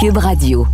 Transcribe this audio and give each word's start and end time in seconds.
Cube 0.00 0.18
Radio. 0.18 0.64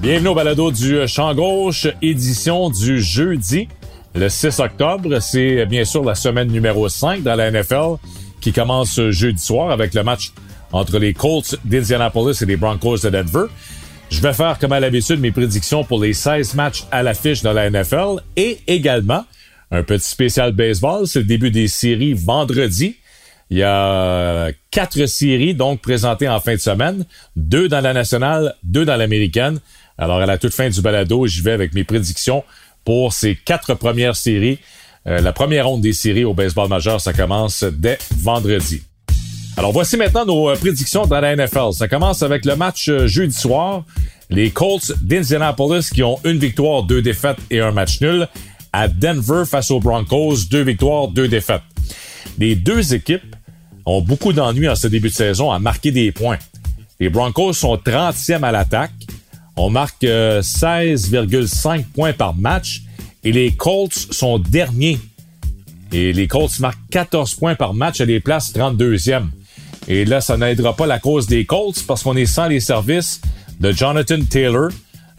Bienvenue 0.00 0.28
au 0.28 0.34
balado 0.34 0.70
du 0.70 1.06
Champ 1.06 1.34
Gauche, 1.34 1.88
édition 2.00 2.70
du 2.70 3.02
jeudi, 3.02 3.68
le 4.14 4.30
6 4.30 4.58
octobre. 4.60 5.18
C'est 5.20 5.66
bien 5.66 5.84
sûr 5.84 6.02
la 6.04 6.14
semaine 6.14 6.48
numéro 6.48 6.88
5 6.88 7.22
dans 7.22 7.34
la 7.34 7.50
NFL 7.50 7.96
qui 8.40 8.54
commence 8.54 8.98
jeudi 9.10 9.42
soir 9.42 9.70
avec 9.72 9.92
le 9.92 10.02
match 10.02 10.32
entre 10.72 10.98
les 10.98 11.12
Colts 11.12 11.56
d'Indianapolis 11.66 12.40
et 12.40 12.46
les 12.46 12.56
Broncos 12.56 13.00
de 13.00 13.10
Denver. 13.10 13.44
Je 14.12 14.20
vais 14.20 14.34
faire, 14.34 14.58
comme 14.58 14.72
à 14.72 14.78
l'habitude, 14.78 15.20
mes 15.20 15.30
prédictions 15.30 15.84
pour 15.84 15.98
les 15.98 16.12
16 16.12 16.54
matchs 16.54 16.84
à 16.90 17.02
l'affiche 17.02 17.40
dans 17.40 17.54
la 17.54 17.70
NFL 17.70 18.20
et 18.36 18.58
également 18.66 19.24
un 19.70 19.82
petit 19.82 20.06
spécial 20.06 20.52
baseball. 20.52 21.06
C'est 21.06 21.20
le 21.20 21.24
début 21.24 21.50
des 21.50 21.66
séries 21.66 22.12
vendredi. 22.12 22.96
Il 23.48 23.56
y 23.56 23.62
a 23.62 24.50
quatre 24.70 25.06
séries 25.06 25.54
donc 25.54 25.80
présentées 25.80 26.28
en 26.28 26.40
fin 26.40 26.52
de 26.52 26.60
semaine, 26.60 27.06
deux 27.36 27.70
dans 27.70 27.80
la 27.80 27.94
nationale, 27.94 28.54
deux 28.62 28.84
dans 28.84 28.96
l'américaine. 28.96 29.60
Alors 29.96 30.18
à 30.18 30.26
la 30.26 30.36
toute 30.36 30.52
fin 30.52 30.68
du 30.68 30.82
balado, 30.82 31.26
j'y 31.26 31.40
vais 31.40 31.52
avec 31.52 31.72
mes 31.72 31.84
prédictions 31.84 32.44
pour 32.84 33.14
ces 33.14 33.34
quatre 33.34 33.72
premières 33.72 34.16
séries. 34.16 34.58
Euh, 35.06 35.22
la 35.22 35.32
première 35.32 35.68
ronde 35.68 35.80
des 35.80 35.94
séries 35.94 36.24
au 36.24 36.34
baseball 36.34 36.68
majeur, 36.68 37.00
ça 37.00 37.14
commence 37.14 37.64
dès 37.64 37.96
vendredi. 38.14 38.82
Alors 39.56 39.72
voici 39.72 39.98
maintenant 39.98 40.24
nos 40.24 40.48
euh, 40.48 40.56
prédictions 40.56 41.06
dans 41.06 41.20
la 41.20 41.36
NFL. 41.36 41.72
Ça 41.72 41.86
commence 41.86 42.22
avec 42.22 42.46
le 42.46 42.56
match 42.56 42.88
euh, 42.88 43.06
jeudi 43.06 43.34
soir. 43.34 43.84
Les 44.30 44.50
Colts 44.50 44.92
d'Indianapolis 45.02 45.90
qui 45.92 46.02
ont 46.02 46.18
une 46.24 46.38
victoire, 46.38 46.84
deux 46.84 47.02
défaites 47.02 47.36
et 47.50 47.60
un 47.60 47.70
match 47.70 48.00
nul. 48.00 48.28
À 48.72 48.88
Denver 48.88 49.42
face 49.46 49.70
aux 49.70 49.78
Broncos, 49.78 50.46
deux 50.50 50.62
victoires, 50.62 51.08
deux 51.08 51.28
défaites. 51.28 51.60
Les 52.38 52.56
deux 52.56 52.94
équipes 52.94 53.36
ont 53.84 54.00
beaucoup 54.00 54.32
d'ennuis 54.32 54.70
en 54.70 54.74
ce 54.74 54.86
début 54.86 55.10
de 55.10 55.14
saison 55.14 55.50
à 55.50 55.58
marquer 55.58 55.90
des 55.90 56.12
points. 56.12 56.38
Les 56.98 57.10
Broncos 57.10 57.52
sont 57.52 57.76
30e 57.76 58.42
à 58.42 58.52
l'attaque. 58.52 58.92
On 59.56 59.68
marque 59.68 60.04
16,5 60.04 61.84
points 61.94 62.14
par 62.14 62.34
match 62.34 62.84
et 63.22 63.32
les 63.32 63.52
Colts 63.52 64.06
sont 64.10 64.38
derniers. 64.38 64.98
Et 65.92 66.14
les 66.14 66.26
Colts 66.26 66.58
marquent 66.60 66.88
14 66.90 67.34
points 67.34 67.54
par 67.54 67.74
match 67.74 68.00
à 68.00 68.06
des 68.06 68.20
places 68.20 68.54
32e. 68.54 69.26
Et 69.88 70.04
là, 70.04 70.20
ça 70.20 70.36
n'aidera 70.36 70.76
pas 70.76 70.86
la 70.86 70.98
cause 70.98 71.26
des 71.26 71.44
Colts 71.44 71.84
parce 71.86 72.02
qu'on 72.02 72.16
est 72.16 72.26
sans 72.26 72.46
les 72.46 72.60
services 72.60 73.20
de 73.60 73.72
Jonathan 73.72 74.20
Taylor. 74.28 74.70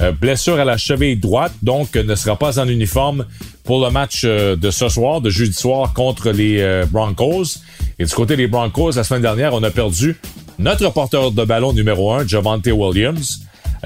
Euh, 0.02 0.12
blessure 0.12 0.60
à 0.60 0.66
la 0.66 0.76
cheville 0.76 1.18
droite, 1.18 1.54
donc 1.62 1.96
ne 1.96 2.16
sera 2.16 2.36
pas 2.36 2.60
en 2.60 2.68
uniforme 2.68 3.26
pour 3.64 3.84
le 3.86 3.92
match 3.92 4.24
euh, 4.26 4.56
de 4.56 4.72
ce 4.72 4.90
soir, 4.90 5.22
de 5.22 5.30
jeudi 5.30 5.54
soir 5.54 5.94
contre 5.94 6.32
les 6.32 6.60
euh, 6.62 6.86
Broncos. 6.90 7.60
Et 8.00 8.06
du 8.06 8.14
côté 8.14 8.36
des 8.36 8.48
Broncos, 8.48 8.94
la 8.96 9.04
semaine 9.04 9.22
dernière, 9.22 9.54
on 9.54 9.62
a 9.62 9.70
perdu 9.70 10.18
notre 10.58 10.90
porteur 10.92 11.32
de 11.32 11.46
ballon 11.46 11.74
numéro 11.74 12.12
un, 12.12 12.28
Javante 12.28 12.68
Williams. 12.68 13.42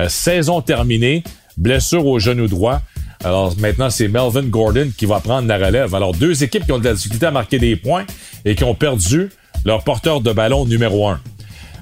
saison 0.07 0.61
terminée, 0.61 1.23
blessure 1.57 2.05
au 2.05 2.19
genou 2.19 2.47
droit. 2.47 2.81
Alors 3.23 3.53
maintenant, 3.57 3.89
c'est 3.89 4.07
Melvin 4.07 4.43
Gordon 4.43 4.89
qui 4.97 5.05
va 5.05 5.19
prendre 5.19 5.47
la 5.47 5.57
relève. 5.57 5.93
Alors 5.93 6.13
deux 6.13 6.43
équipes 6.43 6.65
qui 6.65 6.71
ont 6.71 6.79
de 6.79 6.85
la 6.85 6.93
difficulté 6.93 7.25
à 7.25 7.31
marquer 7.31 7.59
des 7.59 7.75
points 7.75 8.05
et 8.45 8.55
qui 8.55 8.63
ont 8.63 8.75
perdu 8.75 9.29
leur 9.65 9.83
porteur 9.83 10.21
de 10.21 10.31
ballon 10.31 10.65
numéro 10.65 11.07
un. 11.07 11.19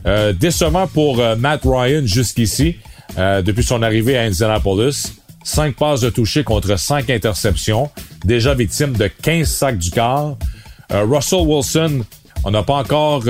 Euh, 0.05 0.33
décevant 0.33 0.87
pour 0.87 1.19
euh, 1.19 1.35
Matt 1.35 1.61
Ryan 1.65 2.05
jusqu'ici, 2.05 2.77
euh, 3.17 3.41
depuis 3.41 3.63
son 3.63 3.81
arrivée 3.81 4.17
à 4.17 4.21
Indianapolis. 4.21 5.13
Cinq 5.43 5.75
passes 5.75 6.01
de 6.01 6.09
toucher 6.09 6.43
contre 6.43 6.77
cinq 6.77 7.09
interceptions. 7.09 7.89
Déjà 8.23 8.53
victime 8.53 8.93
de 8.93 9.07
15 9.07 9.47
sacs 9.47 9.77
du 9.77 9.91
quart. 9.91 10.37
Russell 10.91 11.41
Wilson, 11.45 12.01
on 12.43 12.51
n'a 12.51 12.63
pas 12.63 12.75
encore 12.75 13.23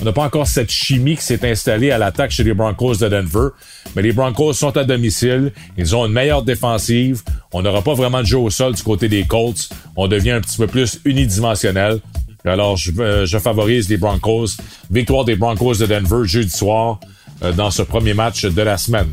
on 0.00 0.04
n'a 0.04 0.12
pas 0.12 0.22
encore 0.22 0.46
cette 0.46 0.70
chimie 0.70 1.16
qui 1.16 1.22
s'est 1.22 1.48
installée 1.48 1.90
à 1.90 1.98
l'attaque 1.98 2.30
chez 2.30 2.44
les 2.44 2.54
Broncos 2.54 2.96
de 2.96 3.08
Denver. 3.08 3.48
Mais 3.96 4.02
les 4.02 4.12
Broncos 4.12 4.52
sont 4.52 4.76
à 4.76 4.84
domicile. 4.84 5.52
Ils 5.76 5.96
ont 5.96 6.06
une 6.06 6.12
meilleure 6.12 6.44
défensive. 6.44 7.22
On 7.52 7.62
n'aura 7.62 7.82
pas 7.82 7.94
vraiment 7.94 8.20
de 8.20 8.26
jeu 8.26 8.38
au 8.38 8.50
sol 8.50 8.74
du 8.74 8.82
côté 8.82 9.08
des 9.08 9.24
Colts. 9.24 9.68
On 9.96 10.06
devient 10.06 10.32
un 10.32 10.40
petit 10.40 10.56
peu 10.56 10.68
plus 10.68 11.00
unidimensionnel. 11.04 12.00
Alors, 12.48 12.76
je, 12.76 12.92
euh, 12.98 13.26
je, 13.26 13.38
favorise 13.38 13.88
les 13.88 13.96
Broncos. 13.96 14.56
Victoire 14.90 15.24
des 15.24 15.36
Broncos 15.36 15.74
de 15.74 15.86
Denver 15.86 16.26
jeudi 16.26 16.50
soir 16.50 17.00
euh, 17.42 17.52
dans 17.52 17.70
ce 17.70 17.82
premier 17.82 18.14
match 18.14 18.44
de 18.44 18.62
la 18.62 18.78
semaine. 18.78 19.08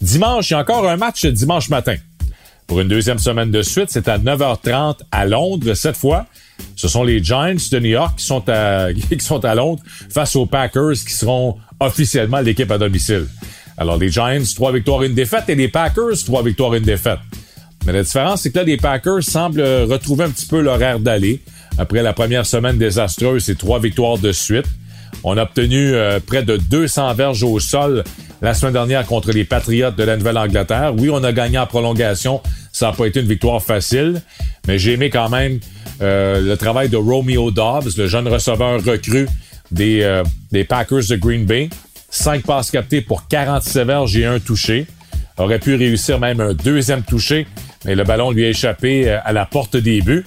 Dimanche, 0.00 0.50
il 0.50 0.54
y 0.54 0.56
a 0.56 0.60
encore 0.60 0.88
un 0.88 0.96
match 0.96 1.26
dimanche 1.26 1.68
matin. 1.68 1.96
Pour 2.66 2.80
une 2.80 2.88
deuxième 2.88 3.18
semaine 3.18 3.50
de 3.50 3.62
suite, 3.62 3.86
c'est 3.88 4.08
à 4.08 4.18
9h30 4.18 4.98
à 5.10 5.26
Londres 5.26 5.74
cette 5.74 5.96
fois. 5.96 6.26
Ce 6.76 6.88
sont 6.88 7.02
les 7.02 7.22
Giants 7.22 7.56
de 7.70 7.78
New 7.80 7.88
York 7.88 8.18
qui 8.18 8.24
sont 8.24 8.48
à, 8.48 8.92
qui 8.92 9.20
sont 9.20 9.44
à 9.44 9.54
Londres 9.54 9.82
face 10.08 10.36
aux 10.36 10.46
Packers 10.46 10.92
qui 10.92 11.12
seront 11.12 11.56
officiellement 11.80 12.40
l'équipe 12.40 12.70
à 12.70 12.78
domicile. 12.78 13.26
Alors, 13.76 13.96
les 13.96 14.10
Giants, 14.10 14.42
trois 14.54 14.72
victoires, 14.72 15.02
une 15.02 15.14
défaite 15.14 15.48
et 15.48 15.54
les 15.54 15.68
Packers, 15.68 16.22
trois 16.24 16.42
victoires, 16.42 16.74
une 16.74 16.84
défaite. 16.84 17.18
Mais 17.86 17.92
la 17.92 18.02
différence, 18.02 18.42
c'est 18.42 18.50
que 18.50 18.58
là, 18.58 18.64
les 18.64 18.76
Packers 18.76 19.22
semblent 19.22 19.62
retrouver 19.62 20.24
un 20.24 20.30
petit 20.30 20.46
peu 20.46 20.60
l'horaire 20.60 21.00
d'aller. 21.00 21.40
Après 21.80 22.02
la 22.02 22.12
première 22.12 22.44
semaine 22.44 22.76
désastreuse, 22.76 23.44
c'est 23.44 23.56
trois 23.56 23.80
victoires 23.80 24.18
de 24.18 24.32
suite. 24.32 24.66
On 25.24 25.38
a 25.38 25.44
obtenu 25.44 25.94
euh, 25.94 26.20
près 26.20 26.42
de 26.42 26.58
200 26.58 27.14
verges 27.14 27.42
au 27.42 27.58
sol 27.58 28.04
la 28.42 28.52
semaine 28.52 28.74
dernière 28.74 29.06
contre 29.06 29.32
les 29.32 29.44
Patriots 29.44 29.90
de 29.90 30.04
la 30.04 30.18
Nouvelle-Angleterre. 30.18 30.92
Oui, 30.98 31.08
on 31.10 31.24
a 31.24 31.32
gagné 31.32 31.56
en 31.56 31.66
prolongation. 31.66 32.42
Ça 32.70 32.88
n'a 32.88 32.92
pas 32.92 33.06
été 33.06 33.20
une 33.20 33.28
victoire 33.28 33.62
facile, 33.62 34.20
mais 34.68 34.78
j'ai 34.78 34.92
aimé 34.92 35.08
quand 35.08 35.30
même 35.30 35.58
euh, 36.02 36.42
le 36.42 36.54
travail 36.58 36.90
de 36.90 36.98
Romeo 36.98 37.50
Dobbs, 37.50 37.96
le 37.96 38.06
jeune 38.06 38.28
receveur 38.28 38.84
recru 38.84 39.26
des, 39.70 40.02
euh, 40.02 40.22
Packers 40.68 41.08
de 41.08 41.16
Green 41.16 41.46
Bay. 41.46 41.70
Cinq 42.10 42.42
passes 42.42 42.70
captées 42.70 43.00
pour 43.00 43.26
47 43.26 43.86
verges 43.86 44.18
et 44.18 44.26
un 44.26 44.38
touché. 44.38 44.86
Aurait 45.38 45.58
pu 45.58 45.76
réussir 45.76 46.20
même 46.20 46.42
un 46.42 46.52
deuxième 46.52 47.04
touché, 47.04 47.46
mais 47.86 47.94
le 47.94 48.04
ballon 48.04 48.32
lui 48.32 48.44
a 48.44 48.50
échappé 48.50 49.08
à 49.08 49.32
la 49.32 49.46
porte 49.46 49.78
des 49.78 50.02
buts. 50.02 50.26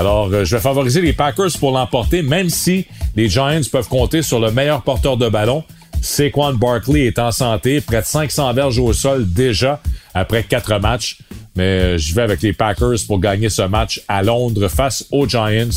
Alors, 0.00 0.30
euh, 0.32 0.46
je 0.46 0.56
vais 0.56 0.62
favoriser 0.62 1.02
les 1.02 1.12
Packers 1.12 1.50
pour 1.60 1.72
l'emporter, 1.72 2.22
même 2.22 2.48
si 2.48 2.86
les 3.16 3.28
Giants 3.28 3.60
peuvent 3.70 3.86
compter 3.86 4.22
sur 4.22 4.40
le 4.40 4.50
meilleur 4.50 4.80
porteur 4.80 5.18
de 5.18 5.28
ballon. 5.28 5.62
Saquon 6.00 6.54
Barkley 6.54 7.04
est 7.04 7.18
en 7.18 7.30
santé, 7.32 7.82
près 7.82 8.00
de 8.00 8.06
500 8.06 8.54
verges 8.54 8.78
au 8.78 8.94
sol 8.94 9.30
déjà 9.30 9.82
après 10.14 10.42
quatre 10.42 10.78
matchs. 10.78 11.18
Mais 11.54 11.64
euh, 11.64 11.98
je 11.98 12.14
vais 12.14 12.22
avec 12.22 12.40
les 12.40 12.54
Packers 12.54 12.96
pour 13.06 13.20
gagner 13.20 13.50
ce 13.50 13.60
match 13.60 14.00
à 14.08 14.22
Londres 14.22 14.68
face 14.68 15.04
aux 15.12 15.28
Giants. 15.28 15.68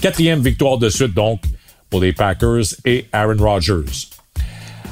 Quatrième 0.00 0.42
victoire 0.42 0.78
de 0.78 0.88
suite 0.88 1.14
donc 1.14 1.40
pour 1.88 2.00
les 2.00 2.12
Packers 2.12 2.64
et 2.84 3.06
Aaron 3.12 3.36
Rodgers. 3.38 4.08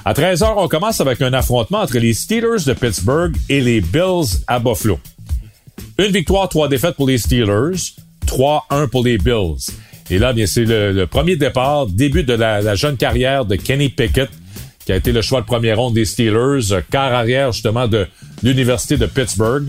À 0.04 0.12
13h, 0.12 0.54
on 0.58 0.68
commence 0.68 1.00
avec 1.00 1.20
un 1.22 1.32
affrontement 1.32 1.80
entre 1.80 1.98
les 1.98 2.14
Steelers 2.14 2.62
de 2.64 2.72
Pittsburgh 2.72 3.34
et 3.48 3.60
les 3.60 3.80
Bills 3.80 4.44
à 4.47 4.60
Buffalo. 4.60 5.00
Une 5.98 6.12
victoire, 6.12 6.48
trois 6.48 6.68
défaites 6.68 6.94
pour 6.94 7.08
les 7.08 7.18
Steelers. 7.18 7.97
3-1 8.26 8.88
pour 8.88 9.04
les 9.04 9.19
Bills. 9.19 9.72
Et 10.10 10.19
là, 10.19 10.32
bien, 10.32 10.47
c'est 10.47 10.64
le, 10.64 11.04
premier 11.06 11.37
départ, 11.37 11.87
début 11.87 12.22
de 12.22 12.34
la, 12.34 12.75
jeune 12.75 12.97
carrière 12.97 13.44
de 13.44 13.56
Kenny 13.56 13.88
Pickett, 13.88 14.31
qui 14.84 14.92
a 14.92 14.97
été 14.97 15.10
le 15.12 15.20
choix 15.22 15.41
de 15.41 15.47
première 15.47 15.78
ronde 15.78 15.94
des 15.94 16.04
Steelers, 16.04 16.82
quart 16.91 17.12
arrière 17.12 17.53
justement 17.53 17.88
de 17.88 18.06
l'Université 18.42 18.97
de 18.97 19.06
Pittsburgh. 19.06 19.65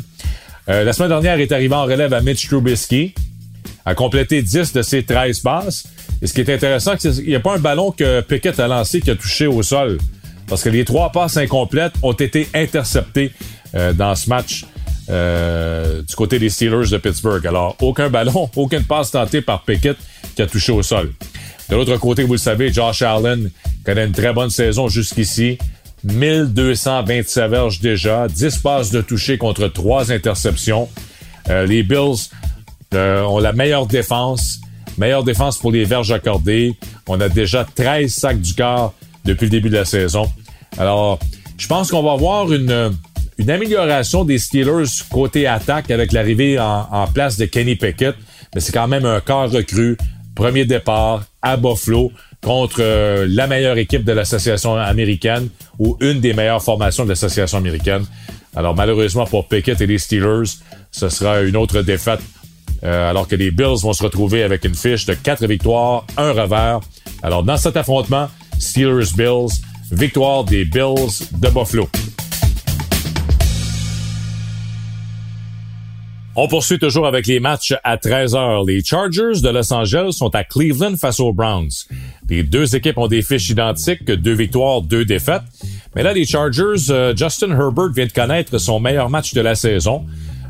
Euh, 0.69 0.83
la 0.83 0.93
semaine 0.93 1.09
dernière, 1.09 1.39
est 1.39 1.51
arrivé 1.51 1.73
en 1.73 1.85
relève 1.85 2.13
à 2.13 2.21
Mitch 2.21 2.47
Trubisky, 2.47 3.15
a 3.85 3.95
complété 3.95 4.41
10 4.41 4.73
de 4.73 4.81
ses 4.81 5.03
13 5.03 5.39
passes. 5.39 5.87
Et 6.21 6.27
ce 6.27 6.33
qui 6.33 6.41
est 6.41 6.53
intéressant, 6.53 6.93
c'est 6.99 7.11
qu'il 7.13 7.27
n'y 7.27 7.35
a 7.35 7.39
pas 7.39 7.55
un 7.55 7.59
ballon 7.59 7.91
que 7.91 8.21
Pickett 8.21 8.59
a 8.59 8.67
lancé 8.67 9.01
qui 9.01 9.09
a 9.09 9.15
touché 9.15 9.47
au 9.47 9.63
sol. 9.63 9.97
Parce 10.47 10.63
que 10.63 10.69
les 10.69 10.85
trois 10.85 11.11
passes 11.11 11.37
incomplètes 11.37 11.93
ont 12.01 12.13
été 12.13 12.47
interceptées 12.53 13.31
euh, 13.75 13.93
dans 13.93 14.15
ce 14.15 14.29
match. 14.29 14.65
Euh, 15.09 16.01
du 16.01 16.15
côté 16.15 16.37
des 16.37 16.49
Steelers 16.49 16.89
de 16.89 16.97
Pittsburgh. 16.97 17.45
Alors, 17.47 17.77
aucun 17.81 18.09
ballon, 18.09 18.49
aucune 18.55 18.83
passe 18.83 19.11
tentée 19.11 19.41
par 19.41 19.63
Pickett 19.63 19.97
qui 20.35 20.41
a 20.41 20.47
touché 20.47 20.71
au 20.71 20.83
sol. 20.83 21.13
De 21.69 21.75
l'autre 21.75 21.95
côté, 21.97 22.23
vous 22.23 22.33
le 22.33 22.39
savez, 22.39 22.71
Josh 22.71 23.01
Allen 23.01 23.49
connaît 23.85 24.05
une 24.05 24.13
très 24.13 24.33
bonne 24.33 24.49
saison 24.49 24.87
jusqu'ici. 24.87 25.57
1227 26.03 27.49
verges 27.49 27.79
déjà, 27.79 28.27
10 28.27 28.57
passes 28.57 28.91
de 28.91 29.01
toucher 29.01 29.37
contre 29.37 29.67
3 29.67 30.11
interceptions. 30.11 30.87
Euh, 31.49 31.65
les 31.65 31.83
Bills 31.83 32.29
euh, 32.93 33.23
ont 33.23 33.39
la 33.39 33.53
meilleure 33.53 33.87
défense, 33.87 34.59
meilleure 34.97 35.23
défense 35.23 35.57
pour 35.57 35.71
les 35.71 35.85
verges 35.85 36.11
accordées. 36.11 36.75
On 37.07 37.19
a 37.19 37.29
déjà 37.29 37.65
13 37.65 38.13
sacs 38.13 38.41
du 38.41 38.53
quart 38.53 38.93
depuis 39.25 39.45
le 39.45 39.51
début 39.51 39.69
de 39.69 39.75
la 39.75 39.85
saison. 39.85 40.31
Alors, 40.77 41.19
je 41.57 41.67
pense 41.67 41.89
qu'on 41.89 42.03
va 42.03 42.13
avoir 42.13 42.51
une, 42.51 42.95
une 43.37 43.49
amélioration 43.49 44.23
des 44.23 44.39
Steelers 44.39 45.03
côté 45.11 45.47
attaque 45.47 45.91
avec 45.91 46.11
l'arrivée 46.11 46.59
en, 46.59 47.07
place 47.13 47.37
de 47.37 47.45
Kenny 47.45 47.75
Pickett, 47.75 48.15
mais 48.53 48.61
c'est 48.61 48.71
quand 48.71 48.87
même 48.87 49.05
un 49.05 49.19
corps 49.19 49.51
recru, 49.51 49.97
premier 50.35 50.65
départ 50.65 51.25
à 51.41 51.57
Buffalo. 51.57 52.11
contre 52.41 52.81
euh, 52.81 53.25
la 53.29 53.47
meilleure 53.47 53.77
équipe 53.77 54.03
de 54.03 54.11
l'association 54.11 54.75
américaine 54.75 55.49
ou 55.79 55.97
une 56.01 56.19
des 56.19 56.33
meilleures 56.33 56.61
formations 56.63 57.03
de 57.03 57.09
l'association 57.09 57.57
américaine. 57.57 58.05
Alors 58.55 58.75
malheureusement 58.75 59.25
pour 59.25 59.47
Pickett 59.47 59.81
et 59.81 59.87
les 59.87 59.97
Steelers, 59.97 60.49
ce 60.91 61.09
sera 61.09 61.41
une 61.41 61.55
autre 61.55 61.81
défaite 61.81 62.21
euh, 62.83 63.09
alors 63.09 63.27
que 63.27 63.35
les 63.35 63.51
Bills 63.51 63.81
vont 63.81 63.93
se 63.93 64.03
retrouver 64.03 64.43
avec 64.43 64.65
une 64.65 64.75
fiche 64.75 65.05
de 65.05 65.13
quatre 65.13 65.45
victoires, 65.47 66.05
un 66.15 66.31
revers. 66.31 66.79
Alors 67.23 67.43
dans 67.43 67.57
cet 67.57 67.75
affrontement, 67.75 68.29
Steelers-Bills, 68.59 69.61
victoire 69.91 70.43
des 70.43 70.65
Bills 70.65 71.27
de 71.31 71.49
Buffalo. 71.49 71.89
On 76.39 76.47
poursuit 76.47 76.77
toujours 76.77 77.07
avec 77.07 77.25
les 77.25 77.39
matchs 77.39 77.73
à 77.83 77.97
13 77.97 78.35
h 78.35 78.67
Les 78.67 78.83
Chargers 78.83 79.41
de 79.41 79.49
Los 79.49 79.73
Angeles 79.73 80.11
sont 80.11 80.35
à 80.35 80.43
Cleveland 80.43 80.95
face 80.95 81.19
aux 81.19 81.33
Browns. 81.33 81.71
Les 82.29 82.43
deux 82.43 82.75
équipes 82.75 82.99
ont 82.99 83.07
des 83.07 83.23
fiches 83.23 83.49
identiques, 83.49 84.05
deux 84.05 84.35
victoires, 84.35 84.83
deux 84.83 85.03
défaites. 85.03 85.41
Mais 85.95 86.03
là, 86.03 86.13
les 86.13 86.25
Chargers, 86.25 86.91
euh, 86.91 87.15
Justin 87.15 87.49
Herbert 87.49 87.89
vient 87.91 88.05
de 88.05 88.11
connaître 88.11 88.55
son 88.59 88.79
meilleur 88.79 89.09
match 89.09 89.33
de 89.33 89.41
la 89.41 89.55
saison. 89.55 90.05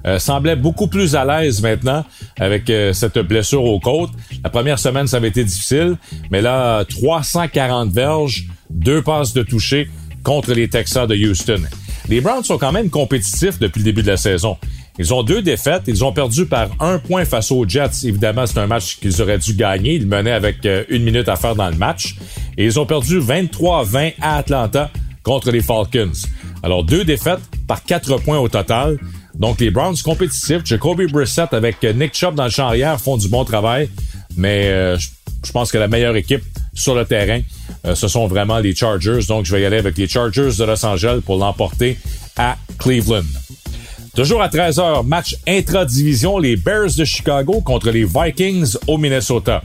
Euh, 0.06 0.20
semblait 0.20 0.58
beaucoup 0.58 0.88
plus 0.88 1.16
à 1.16 1.24
l'aise 1.24 1.62
maintenant 1.62 2.04
avec 2.38 2.70
euh, 2.70 2.92
cette 2.92 3.20
blessure 3.20 3.64
aux 3.64 3.80
côtes. 3.80 4.12
La 4.44 4.50
première 4.50 4.80
semaine, 4.80 5.08
ça 5.08 5.18
avait 5.18 5.30
été 5.30 5.46
difficile, 5.46 5.96
mais 6.32 6.42
là, 6.42 6.84
340 6.84 7.94
verges, 7.94 8.44
deux 8.70 9.02
passes 9.02 9.32
de 9.32 9.42
toucher 9.42 9.90
contre 10.22 10.52
les 10.54 10.68
Texans 10.68 11.08
de 11.08 11.16
Houston. 11.16 11.62
Les 12.10 12.20
Browns 12.20 12.44
sont 12.44 12.58
quand 12.58 12.74
même 12.74 12.90
compétitifs 12.90 13.58
depuis 13.58 13.80
le 13.80 13.86
début 13.86 14.02
de 14.02 14.08
la 14.08 14.18
saison. 14.18 14.58
Ils 15.00 15.14
ont 15.14 15.24
deux 15.24 15.42
défaites. 15.42 15.84
Ils 15.88 16.04
ont 16.04 16.12
perdu 16.12 16.46
par 16.46 16.70
un 16.80 17.00
point 17.00 17.26
face 17.26 17.52
aux 17.52 17.68
Jets. 17.68 18.04
Évidemment, 18.04 18.46
c'est 18.46 18.60
un 18.60 18.68
match 18.68 18.98
qu'ils 19.00 19.22
auraient 19.22 19.38
dû 19.38 19.54
gagner. 19.54 19.96
Ils 19.96 20.08
menaient 20.08 20.32
avec 20.32 20.66
euh, 20.66 20.84
une 20.90 21.04
minute 21.04 21.30
à 21.30 21.36
faire 21.36 21.56
dans 21.56 21.70
le 21.70 21.76
match. 21.76 22.16
Et 22.58 22.66
ils 22.66 22.80
ont 22.80 22.86
perdu 22.86 23.20
23-20 23.20 24.14
à 24.22 24.38
Atlanta 24.38 24.90
contre 25.24 25.52
les 25.52 25.62
Falcons. 25.62 26.12
Alors, 26.64 26.84
deux 26.84 27.04
défaites 27.04 27.42
par 27.68 27.84
quatre 27.84 28.18
points 28.18 28.40
au 28.40 28.50
total. 28.50 28.98
Donc, 29.36 29.60
les 29.60 29.70
Browns 29.70 29.98
compétitifs. 30.04 30.62
Jacoby 30.66 31.06
Brissett 31.08 31.54
avec 31.54 31.84
Nick 31.84 32.16
Chubb 32.16 32.36
dans 32.36 32.46
le 32.46 32.50
champ 32.50 32.68
arrière 32.68 33.00
font 33.00 33.18
du 33.18 33.28
bon 33.28 33.46
travail. 33.46 33.90
Mais 34.36 34.68
euh, 34.68 34.98
je 35.44 35.52
pense 35.52 35.72
que 35.72 35.78
la 35.78 35.88
meilleure 35.88 36.16
équipe 36.16 36.44
sur 36.74 36.96
le 36.96 37.06
terrain, 37.06 37.42
euh, 37.86 37.96
ce 37.96 38.08
sont 38.08 38.28
vraiment 38.28 38.60
les 38.60 38.76
Chargers. 38.76 39.20
Donc, 39.28 39.46
je 39.46 39.56
vais 39.56 39.62
y 39.62 39.66
aller 39.66 39.78
avec 39.78 39.98
les 39.98 40.08
Chargers 40.08 40.52
de 40.58 40.64
Los 40.64 40.86
Angeles 40.86 41.22
pour 41.26 41.38
l'emporter 41.38 41.98
à 42.36 42.58
Cleveland. 42.80 43.24
Toujours 44.18 44.42
à 44.42 44.48
13h, 44.48 45.06
match 45.06 45.36
intra-division, 45.48 46.40
les 46.40 46.56
Bears 46.56 46.96
de 46.98 47.06
Chicago 47.06 47.62
contre 47.62 47.92
les 47.92 48.04
Vikings 48.04 48.76
au 48.88 48.98
Minnesota. 48.98 49.62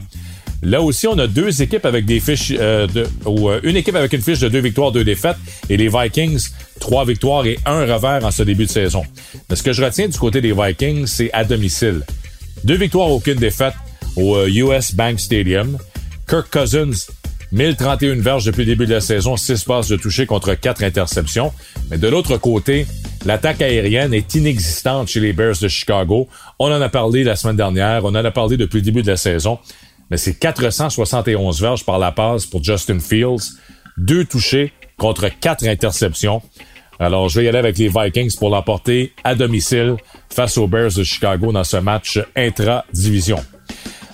Là 0.61 0.79
aussi, 0.79 1.07
on 1.07 1.17
a 1.17 1.25
deux 1.25 1.63
équipes 1.63 1.87
avec 1.87 2.05
des 2.05 2.19
fiches 2.19 2.53
euh, 2.55 2.85
ou 3.25 3.49
euh, 3.49 3.59
une 3.63 3.77
équipe 3.77 3.95
avec 3.95 4.13
une 4.13 4.21
fiche 4.21 4.37
de 4.37 4.49
deux 4.49 4.59
victoires, 4.59 4.91
deux 4.91 5.03
défaites, 5.03 5.37
et 5.71 5.75
les 5.75 5.87
Vikings 5.87 6.49
trois 6.79 7.03
victoires 7.03 7.47
et 7.47 7.57
un 7.65 7.79
revers 7.91 8.23
en 8.23 8.29
ce 8.29 8.43
début 8.43 8.65
de 8.65 8.69
saison. 8.69 9.01
Mais 9.49 9.55
ce 9.55 9.63
que 9.63 9.73
je 9.73 9.83
retiens 9.83 10.07
du 10.07 10.19
côté 10.19 10.39
des 10.39 10.53
Vikings, 10.53 11.07
c'est 11.07 11.31
à 11.33 11.43
domicile. 11.43 12.03
Deux 12.63 12.77
victoires, 12.77 13.09
aucune 13.09 13.39
défaite 13.39 13.73
au 14.15 14.45
US 14.45 14.91
euh, 14.91 14.93
Bank 14.93 15.19
Stadium. 15.19 15.79
Kirk 16.29 16.51
Cousins 16.51 17.07
1031 17.53 18.21
verges 18.21 18.45
depuis 18.45 18.65
le 18.65 18.71
début 18.71 18.85
de 18.85 18.93
la 18.93 19.01
saison, 19.01 19.37
6 19.37 19.63
passes 19.63 19.87
de 19.87 19.95
toucher 19.95 20.25
contre 20.25 20.53
4 20.53 20.83
interceptions. 20.83 21.53
Mais 21.89 21.97
de 21.97 22.07
l'autre 22.07 22.37
côté, 22.37 22.85
L'attaque 23.25 23.61
aérienne 23.61 24.13
est 24.13 24.35
inexistante 24.35 25.07
chez 25.07 25.21
les 25.21 25.31
Bears 25.31 25.57
de 25.61 25.69
Chicago. 25.69 26.27
On 26.59 26.71
en 26.71 26.81
a 26.81 26.89
parlé 26.89 27.23
la 27.23 27.37
semaine 27.37 27.55
dernière, 27.55 28.03
on 28.03 28.09
en 28.09 28.15
a 28.15 28.31
parlé 28.31 28.57
depuis 28.57 28.77
le 28.77 28.83
début 28.83 29.01
de 29.01 29.07
la 29.07 29.17
saison. 29.17 29.59
Mais 30.11 30.17
c'est 30.17 30.33
471 30.33 31.61
verges 31.61 31.85
par 31.85 31.99
la 31.99 32.11
passe 32.11 32.45
pour 32.45 32.61
Justin 32.61 32.99
Fields, 32.99 33.55
deux 33.97 34.25
touchés 34.25 34.73
contre 34.97 35.29
quatre 35.39 35.65
interceptions. 35.65 36.41
Alors, 36.99 37.29
je 37.29 37.39
vais 37.39 37.45
y 37.45 37.47
aller 37.47 37.57
avec 37.57 37.77
les 37.77 37.87
Vikings 37.87 38.35
pour 38.37 38.49
l'emporter 38.49 39.13
à 39.23 39.35
domicile 39.35 39.95
face 40.29 40.57
aux 40.57 40.67
Bears 40.67 40.93
de 40.93 41.03
Chicago 41.03 41.51
dans 41.53 41.63
ce 41.63 41.77
match 41.77 42.19
intra-division. 42.35 43.39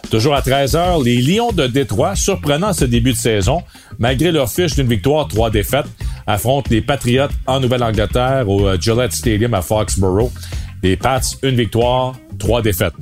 Toujours 0.09 0.33
à 0.33 0.41
13h, 0.41 1.03
les 1.03 1.21
Lions 1.21 1.51
de 1.51 1.67
Détroit, 1.67 2.15
surprenant 2.15 2.73
ce 2.73 2.83
début 2.83 3.13
de 3.13 3.17
saison, 3.17 3.61
malgré 3.99 4.31
leur 4.31 4.49
fiche 4.49 4.73
d'une 4.73 4.87
victoire, 4.87 5.27
trois 5.27 5.51
défaites, 5.51 5.85
affrontent 6.25 6.67
les 6.71 6.81
Patriots 6.81 7.27
en 7.45 7.59
Nouvelle-Angleterre 7.59 8.49
au 8.49 8.67
euh, 8.67 8.77
Gillette 8.79 9.13
Stadium 9.13 9.53
à 9.53 9.61
Foxborough. 9.61 10.31
Les 10.81 10.97
Pats, 10.97 11.21
une 11.43 11.55
victoire, 11.55 12.15
trois 12.39 12.63
défaites. 12.63 12.95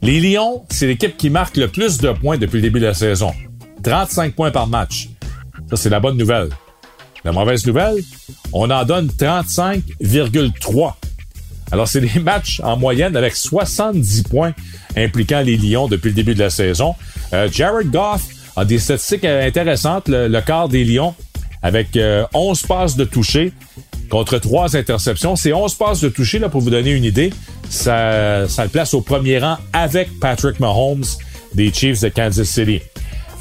Les 0.00 0.18
Lions, 0.18 0.64
c'est 0.70 0.86
l'équipe 0.86 1.14
qui 1.18 1.28
marque 1.28 1.58
le 1.58 1.68
plus 1.68 1.98
de 1.98 2.10
points 2.12 2.38
depuis 2.38 2.56
le 2.56 2.62
début 2.62 2.80
de 2.80 2.86
la 2.86 2.94
saison. 2.94 3.32
35 3.82 4.34
points 4.34 4.50
par 4.50 4.66
match. 4.66 5.10
Ça, 5.68 5.76
c'est 5.76 5.90
la 5.90 6.00
bonne 6.00 6.16
nouvelle. 6.16 6.48
La 7.22 7.32
mauvaise 7.32 7.66
nouvelle, 7.66 7.96
on 8.54 8.70
en 8.70 8.84
donne 8.86 9.08
35,3. 9.08 10.94
Alors, 11.72 11.88
c'est 11.88 12.00
des 12.00 12.20
matchs 12.20 12.60
en 12.64 12.76
moyenne 12.76 13.16
avec 13.16 13.36
70 13.36 14.24
points 14.24 14.52
impliquant 14.96 15.40
les 15.40 15.56
Lions 15.56 15.88
depuis 15.88 16.08
le 16.08 16.14
début 16.14 16.34
de 16.34 16.40
la 16.40 16.50
saison. 16.50 16.94
Euh, 17.32 17.48
Jared 17.50 17.90
Goff 17.90 18.22
a 18.56 18.64
des 18.64 18.78
statistiques 18.78 19.24
intéressantes. 19.24 20.08
Le, 20.08 20.40
quart 20.40 20.68
des 20.68 20.84
Lions 20.84 21.14
avec 21.62 21.88
11 21.96 21.96
euh, 21.96 22.66
passes 22.66 22.96
de 22.96 23.04
toucher 23.04 23.52
contre 24.10 24.38
3 24.38 24.76
interceptions. 24.76 25.36
Ces 25.36 25.52
11 25.52 25.74
passes 25.74 26.00
de 26.00 26.08
toucher, 26.08 26.38
là, 26.38 26.48
pour 26.48 26.60
vous 26.60 26.70
donner 26.70 26.90
une 26.90 27.04
idée, 27.04 27.32
ça, 27.68 28.48
ça 28.48 28.64
le 28.64 28.70
place 28.70 28.94
au 28.94 29.00
premier 29.00 29.38
rang 29.38 29.56
avec 29.72 30.18
Patrick 30.18 30.58
Mahomes 30.58 31.04
des 31.54 31.72
Chiefs 31.72 32.00
de 32.00 32.08
Kansas 32.08 32.48
City. 32.48 32.80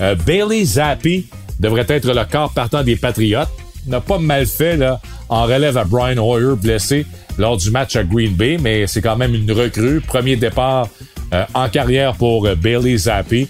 Euh, 0.01 0.15
Bailey 0.15 0.63
Zappi 0.63 1.27
devrait 1.59 1.85
être 1.87 2.05
le 2.05 2.25
quart 2.25 2.51
partant 2.51 2.83
des 2.83 2.95
Patriots. 2.95 3.49
N'a 3.87 4.01
pas 4.01 4.19
mal 4.19 4.45
fait 4.45 4.77
là, 4.77 4.99
en 5.29 5.43
relève 5.43 5.77
à 5.77 5.83
Brian 5.83 6.17
Hoyer 6.17 6.55
blessé 6.55 7.05
lors 7.39 7.55
du 7.55 7.71
match 7.71 7.95
à 7.95 8.03
Green 8.03 8.33
Bay, 8.33 8.57
mais 8.61 8.85
c'est 8.85 9.01
quand 9.01 9.15
même 9.15 9.33
une 9.33 9.51
recrue. 9.51 10.01
Premier 10.01 10.35
départ 10.35 10.89
euh, 11.33 11.45
en 11.53 11.69
carrière 11.69 12.13
pour 12.15 12.45
euh, 12.45 12.55
Bailey 12.55 12.97
Zappi. 12.97 13.47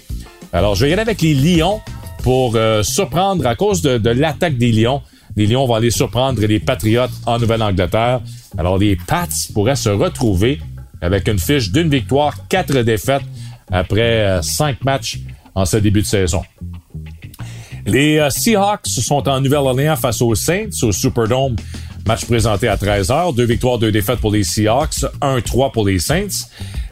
Alors, 0.52 0.76
je 0.76 0.84
vais 0.84 0.90
y 0.90 0.92
aller 0.92 1.02
avec 1.02 1.20
les 1.20 1.34
Lions 1.34 1.80
pour 2.22 2.54
euh, 2.54 2.84
surprendre 2.84 3.44
à 3.46 3.56
cause 3.56 3.82
de, 3.82 4.10
l'attaque 4.10 4.56
des 4.56 4.70
Lions. 4.70 5.02
Les 5.36 5.46
Lions 5.46 5.66
vont 5.66 5.74
aller 5.74 5.90
surprendre 5.90 6.40
les 6.40 6.60
Patriotes 6.60 7.10
en 7.26 7.38
Nouvelle-Angleterre. 7.40 8.20
Alors, 8.56 8.78
les 8.78 8.94
Pats 8.94 9.26
pourraient 9.52 9.76
se 9.76 9.88
retrouver 9.88 10.60
avec 11.00 11.26
une 11.26 11.38
fiche 11.38 11.72
d'une 11.72 11.90
victoire, 11.90 12.46
quatre 12.48 12.82
défaites 12.82 13.22
après 13.72 14.40
cinq 14.42 14.84
matchs 14.84 15.18
en 15.54 15.64
ce 15.64 15.78
début 15.78 16.02
de 16.02 16.06
saison. 16.06 16.42
Les 17.86 18.28
Seahawks 18.30 18.86
sont 18.86 19.26
en 19.28 19.40
Nouvelle-Orléans 19.40 19.96
face 19.96 20.20
aux 20.20 20.34
Saints 20.34 20.68
au 20.82 20.92
Superdome 20.92 21.56
Match 22.06 22.24
présenté 22.24 22.68
à 22.68 22.76
13h. 22.76 23.34
Deux 23.34 23.44
victoires, 23.44 23.78
deux 23.78 23.92
défaites 23.92 24.18
pour 24.18 24.32
les 24.32 24.44
Seahawks. 24.44 25.04
1-3 25.20 25.72
pour 25.72 25.86
les 25.86 25.98
Saints. 25.98 26.46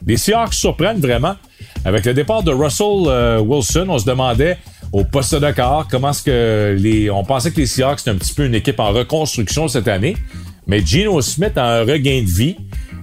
Les 0.07 0.17
Seahawks 0.17 0.55
surprennent 0.55 1.01
vraiment. 1.01 1.37
Avec 1.85 2.05
le 2.05 2.15
départ 2.15 2.43
de 2.43 2.53
Russell 2.53 3.07
euh, 3.07 3.41
Wilson, 3.41 3.87
on 3.89 3.99
se 3.99 4.05
demandait 4.05 4.59
au 4.93 5.05
poste 5.05 5.35
de 5.35 5.51
quart 5.51 5.87
comment 5.91 6.11
est-ce 6.11 6.23
que 6.23 6.77
les... 6.79 7.11
On 7.11 7.25
pensait 7.25 7.51
que 7.51 7.61
les 7.61 7.67
Seahawks 7.67 8.01
étaient 8.01 8.11
un 8.11 8.17
petit 8.17 8.35
peu 8.35 8.47
une 8.47 8.55
équipe 8.55 8.81
en 8.81 8.93
reconstruction 8.93 9.69
cette 9.69 9.89
année. 9.89 10.17
Mais 10.67 10.85
Geno 10.85 11.21
Smith 11.23 11.57
a 11.57 11.79
un 11.79 11.81
regain 11.81 12.23
de 12.23 12.31
vie. 12.31 12.57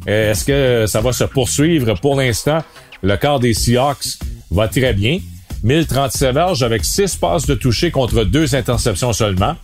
Euh, 0.07 0.31
est-ce 0.31 0.45
que 0.45 0.85
ça 0.87 1.01
va 1.01 1.11
se 1.13 1.23
poursuivre? 1.23 1.93
Pour 1.99 2.15
l'instant, 2.15 2.59
le 3.01 3.17
quart 3.17 3.39
des 3.39 3.53
Seahawks 3.53 4.19
va 4.51 4.67
très 4.67 4.93
bien. 4.93 5.19
1037 5.63 6.33
verges 6.33 6.63
avec 6.63 6.85
6 6.85 7.15
passes 7.15 7.47
de 7.47 7.55
toucher 7.55 7.89
contre 7.89 8.23
deux 8.23 8.55
interceptions 8.55 9.13
seulement. 9.13 9.55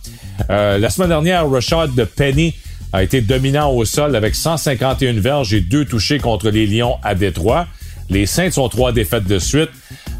Euh, 0.50 0.78
la 0.78 0.90
semaine 0.90 1.08
dernière, 1.08 1.48
Rashad 1.48 1.94
de 1.94 2.04
Penny 2.04 2.54
a 2.92 3.02
été 3.02 3.20
dominant 3.20 3.70
au 3.70 3.84
sol 3.84 4.16
avec 4.16 4.34
151 4.34 5.14
verges 5.20 5.54
et 5.54 5.60
deux 5.60 5.84
touchés 5.84 6.18
contre 6.18 6.50
les 6.50 6.66
Lions 6.66 6.96
à 7.02 7.14
Détroit. 7.14 7.66
Les 8.10 8.26
Saints 8.26 8.58
ont 8.58 8.68
trois 8.68 8.92
défaites 8.92 9.26
de 9.26 9.38
suite. 9.38 9.70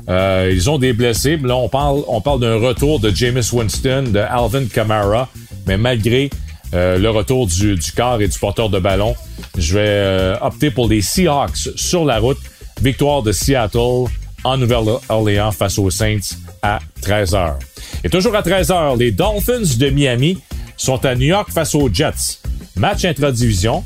Euh, 0.09 0.51
ils 0.53 0.71
ont 0.71 0.79
des 0.79 0.93
blessés. 0.93 1.37
Là, 1.37 1.57
on 1.57 1.69
parle, 1.69 2.03
on 2.09 2.21
parle 2.21 2.41
d'un 2.41 2.57
retour 2.57 2.99
de 3.01 3.11
Jameis 3.11 3.53
Winston, 3.53 4.05
de 4.13 4.19
Alvin 4.19 4.67
Kamara, 4.67 5.29
mais 5.67 5.77
malgré 5.77 6.31
euh, 6.75 6.99
le 6.99 7.11
retour 7.11 7.47
du, 7.47 7.77
du 7.77 7.93
quart 7.93 8.21
et 8.21 8.29
du 8.29 8.39
porteur 8.39 8.71
de 8.71 8.79
ballon, 8.79 9.15
je 9.59 9.79
vais 9.79 10.39
opter 10.41 10.71
pour 10.71 10.89
les 10.89 11.03
Seahawks 11.03 11.69
sur 11.77 12.05
la 12.05 12.19
route. 12.19 12.39
Victoire 12.81 13.23
de 13.23 13.33
Seattle 13.33 14.07
en 14.45 14.57
Nouvelle-Orléans 14.57 15.53
face 15.53 15.79
aux 15.79 15.91
Saints 15.91 16.37
à 16.63 16.81
13h. 17.03 17.59
Et 18.05 18.09
toujours 18.09 18.35
à 18.35 18.43
13h, 18.43 18.99
les 18.99 19.13
Dolphins 19.13 19.77
de 19.79 19.91
Miami 19.91 20.39
sont 20.77 21.05
à 21.05 21.15
New 21.15 21.27
York 21.27 21.51
face 21.51 21.75
aux 21.75 21.89
Jets. 21.93 22.41
Match 22.77 23.05
intra-division. 23.05 23.85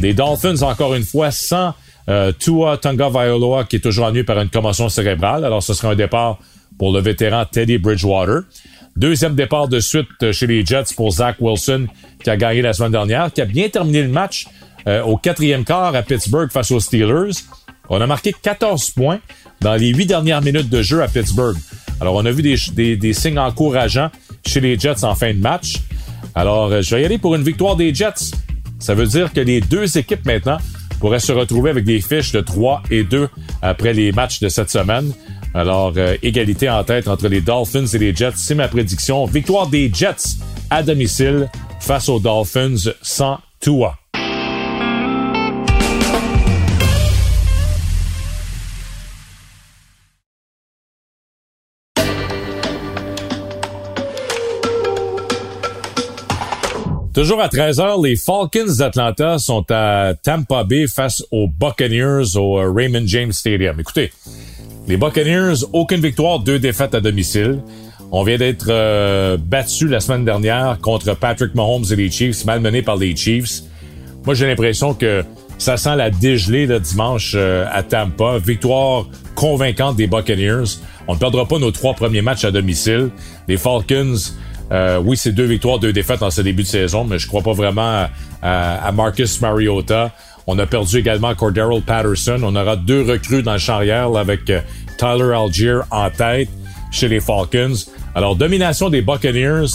Les 0.00 0.14
Dolphins, 0.14 0.62
encore 0.62 0.94
une 0.94 1.04
fois, 1.04 1.30
sans 1.30 1.74
euh, 2.08 2.32
Tua 2.38 2.76
Tonga 2.76 3.08
Vailoa, 3.08 3.64
qui 3.64 3.76
est 3.76 3.80
toujours 3.80 4.06
ennuyé 4.06 4.24
par 4.24 4.40
une 4.40 4.48
commotion 4.48 4.88
cérébrale. 4.88 5.44
Alors, 5.44 5.62
ce 5.62 5.74
sera 5.74 5.92
un 5.92 5.96
départ 5.96 6.38
pour 6.78 6.92
le 6.92 7.00
vétéran 7.00 7.44
Teddy 7.50 7.78
Bridgewater. 7.78 8.42
Deuxième 8.96 9.34
départ 9.34 9.68
de 9.68 9.80
suite 9.80 10.08
euh, 10.22 10.32
chez 10.32 10.46
les 10.46 10.64
Jets 10.64 10.94
pour 10.96 11.10
Zach 11.10 11.36
Wilson, 11.40 11.86
qui 12.22 12.30
a 12.30 12.36
gagné 12.36 12.62
la 12.62 12.72
semaine 12.72 12.92
dernière, 12.92 13.32
qui 13.32 13.40
a 13.40 13.44
bien 13.44 13.68
terminé 13.68 14.02
le 14.02 14.08
match 14.08 14.46
euh, 14.86 15.02
au 15.02 15.16
quatrième 15.16 15.64
quart 15.64 15.94
à 15.94 16.02
Pittsburgh 16.02 16.50
face 16.50 16.70
aux 16.70 16.80
Steelers. 16.80 17.42
On 17.88 18.00
a 18.00 18.06
marqué 18.06 18.32
14 18.32 18.90
points 18.90 19.20
dans 19.60 19.74
les 19.74 19.88
huit 19.88 20.06
dernières 20.06 20.42
minutes 20.42 20.68
de 20.68 20.82
jeu 20.82 21.02
à 21.02 21.08
Pittsburgh. 21.08 21.56
Alors, 22.00 22.14
on 22.14 22.24
a 22.24 22.30
vu 22.30 22.42
des, 22.42 22.96
des, 22.96 23.12
signes 23.12 23.38
encourageants 23.38 24.10
chez 24.46 24.60
les 24.60 24.78
Jets 24.78 25.04
en 25.04 25.14
fin 25.14 25.32
de 25.32 25.38
match. 25.38 25.76
Alors, 26.34 26.70
euh, 26.70 26.82
je 26.82 26.94
vais 26.94 27.02
y 27.02 27.04
aller 27.04 27.18
pour 27.18 27.34
une 27.34 27.42
victoire 27.42 27.76
des 27.76 27.92
Jets. 27.92 28.32
Ça 28.78 28.94
veut 28.94 29.06
dire 29.06 29.32
que 29.32 29.40
les 29.40 29.60
deux 29.60 29.98
équipes 29.98 30.24
maintenant 30.24 30.58
pourraient 31.00 31.20
se 31.20 31.32
retrouver 31.32 31.70
avec 31.70 31.84
des 31.84 32.00
fiches 32.00 32.32
de 32.32 32.40
3 32.40 32.82
et 32.90 33.02
2 33.02 33.28
après 33.62 33.92
les 33.92 34.12
matchs 34.12 34.40
de 34.40 34.48
cette 34.48 34.70
semaine. 34.70 35.12
Alors, 35.54 35.92
euh, 35.96 36.16
égalité 36.22 36.68
en 36.70 36.84
tête 36.84 37.08
entre 37.08 37.28
les 37.28 37.40
Dolphins 37.40 37.86
et 37.86 37.98
les 37.98 38.14
Jets, 38.14 38.32
c'est 38.36 38.54
ma 38.54 38.68
prédiction. 38.68 39.24
Victoire 39.26 39.66
des 39.66 39.90
Jets 39.92 40.36
à 40.70 40.82
domicile 40.82 41.48
face 41.80 42.08
aux 42.08 42.20
Dolphins 42.20 42.92
sans 43.02 43.38
Tua. 43.60 43.96
Toujours 57.18 57.40
à 57.40 57.48
13h, 57.48 58.06
les 58.06 58.14
Falcons 58.14 58.72
d'Atlanta 58.78 59.40
sont 59.40 59.64
à 59.70 60.12
Tampa 60.22 60.62
Bay 60.62 60.86
face 60.86 61.24
aux 61.32 61.48
Buccaneers 61.48 62.36
au 62.36 62.60
euh, 62.60 62.72
Raymond 62.72 63.06
James 63.06 63.32
Stadium. 63.32 63.80
Écoutez, 63.80 64.12
les 64.86 64.96
Buccaneers, 64.96 65.64
aucune 65.72 66.00
victoire, 66.00 66.38
deux 66.38 66.60
défaites 66.60 66.94
à 66.94 67.00
domicile. 67.00 67.60
On 68.12 68.22
vient 68.22 68.38
d'être 68.38 68.68
euh, 68.68 69.36
battu 69.36 69.88
la 69.88 69.98
semaine 69.98 70.24
dernière 70.24 70.78
contre 70.80 71.12
Patrick 71.16 71.56
Mahomes 71.56 71.86
et 71.90 71.96
les 71.96 72.08
Chiefs, 72.08 72.44
malmené 72.44 72.82
par 72.82 72.94
les 72.94 73.16
Chiefs. 73.16 73.62
Moi, 74.24 74.36
j'ai 74.36 74.46
l'impression 74.46 74.94
que 74.94 75.24
ça 75.58 75.76
sent 75.76 75.96
la 75.96 76.10
dégelée 76.10 76.66
le 76.66 76.78
dimanche 76.78 77.32
euh, 77.34 77.66
à 77.72 77.82
Tampa. 77.82 78.38
Victoire 78.38 79.06
convaincante 79.34 79.96
des 79.96 80.06
Buccaneers. 80.06 80.78
On 81.08 81.14
ne 81.14 81.18
perdra 81.18 81.48
pas 81.48 81.58
nos 81.58 81.72
trois 81.72 81.94
premiers 81.94 82.22
matchs 82.22 82.44
à 82.44 82.52
domicile. 82.52 83.10
Les 83.48 83.56
Falcons, 83.56 84.14
euh, 84.70 85.00
oui, 85.02 85.16
c'est 85.16 85.32
deux 85.32 85.44
victoires, 85.44 85.78
deux 85.78 85.92
défaites 85.92 86.22
en 86.22 86.30
ce 86.30 86.42
début 86.42 86.62
de 86.62 86.68
saison, 86.68 87.04
mais 87.04 87.18
je 87.18 87.26
crois 87.26 87.42
pas 87.42 87.52
vraiment 87.52 88.06
à, 88.42 88.92
Marcus 88.92 89.40
Mariota. 89.40 90.12
On 90.46 90.58
a 90.58 90.66
perdu 90.66 90.98
également 90.98 91.34
Cordero 91.34 91.80
Patterson. 91.80 92.40
On 92.42 92.54
aura 92.56 92.76
deux 92.76 93.02
recrues 93.02 93.42
dans 93.42 93.52
le 93.52 93.58
champ 93.58 93.74
arrière 93.74 94.14
avec 94.16 94.48
euh, 94.50 94.60
Tyler 94.96 95.34
Algier 95.34 95.80
en 95.90 96.10
tête 96.10 96.48
chez 96.90 97.08
les 97.08 97.20
Falcons. 97.20 97.74
Alors, 98.14 98.36
domination 98.36 98.88
des 98.88 99.02
Buccaneers, 99.02 99.66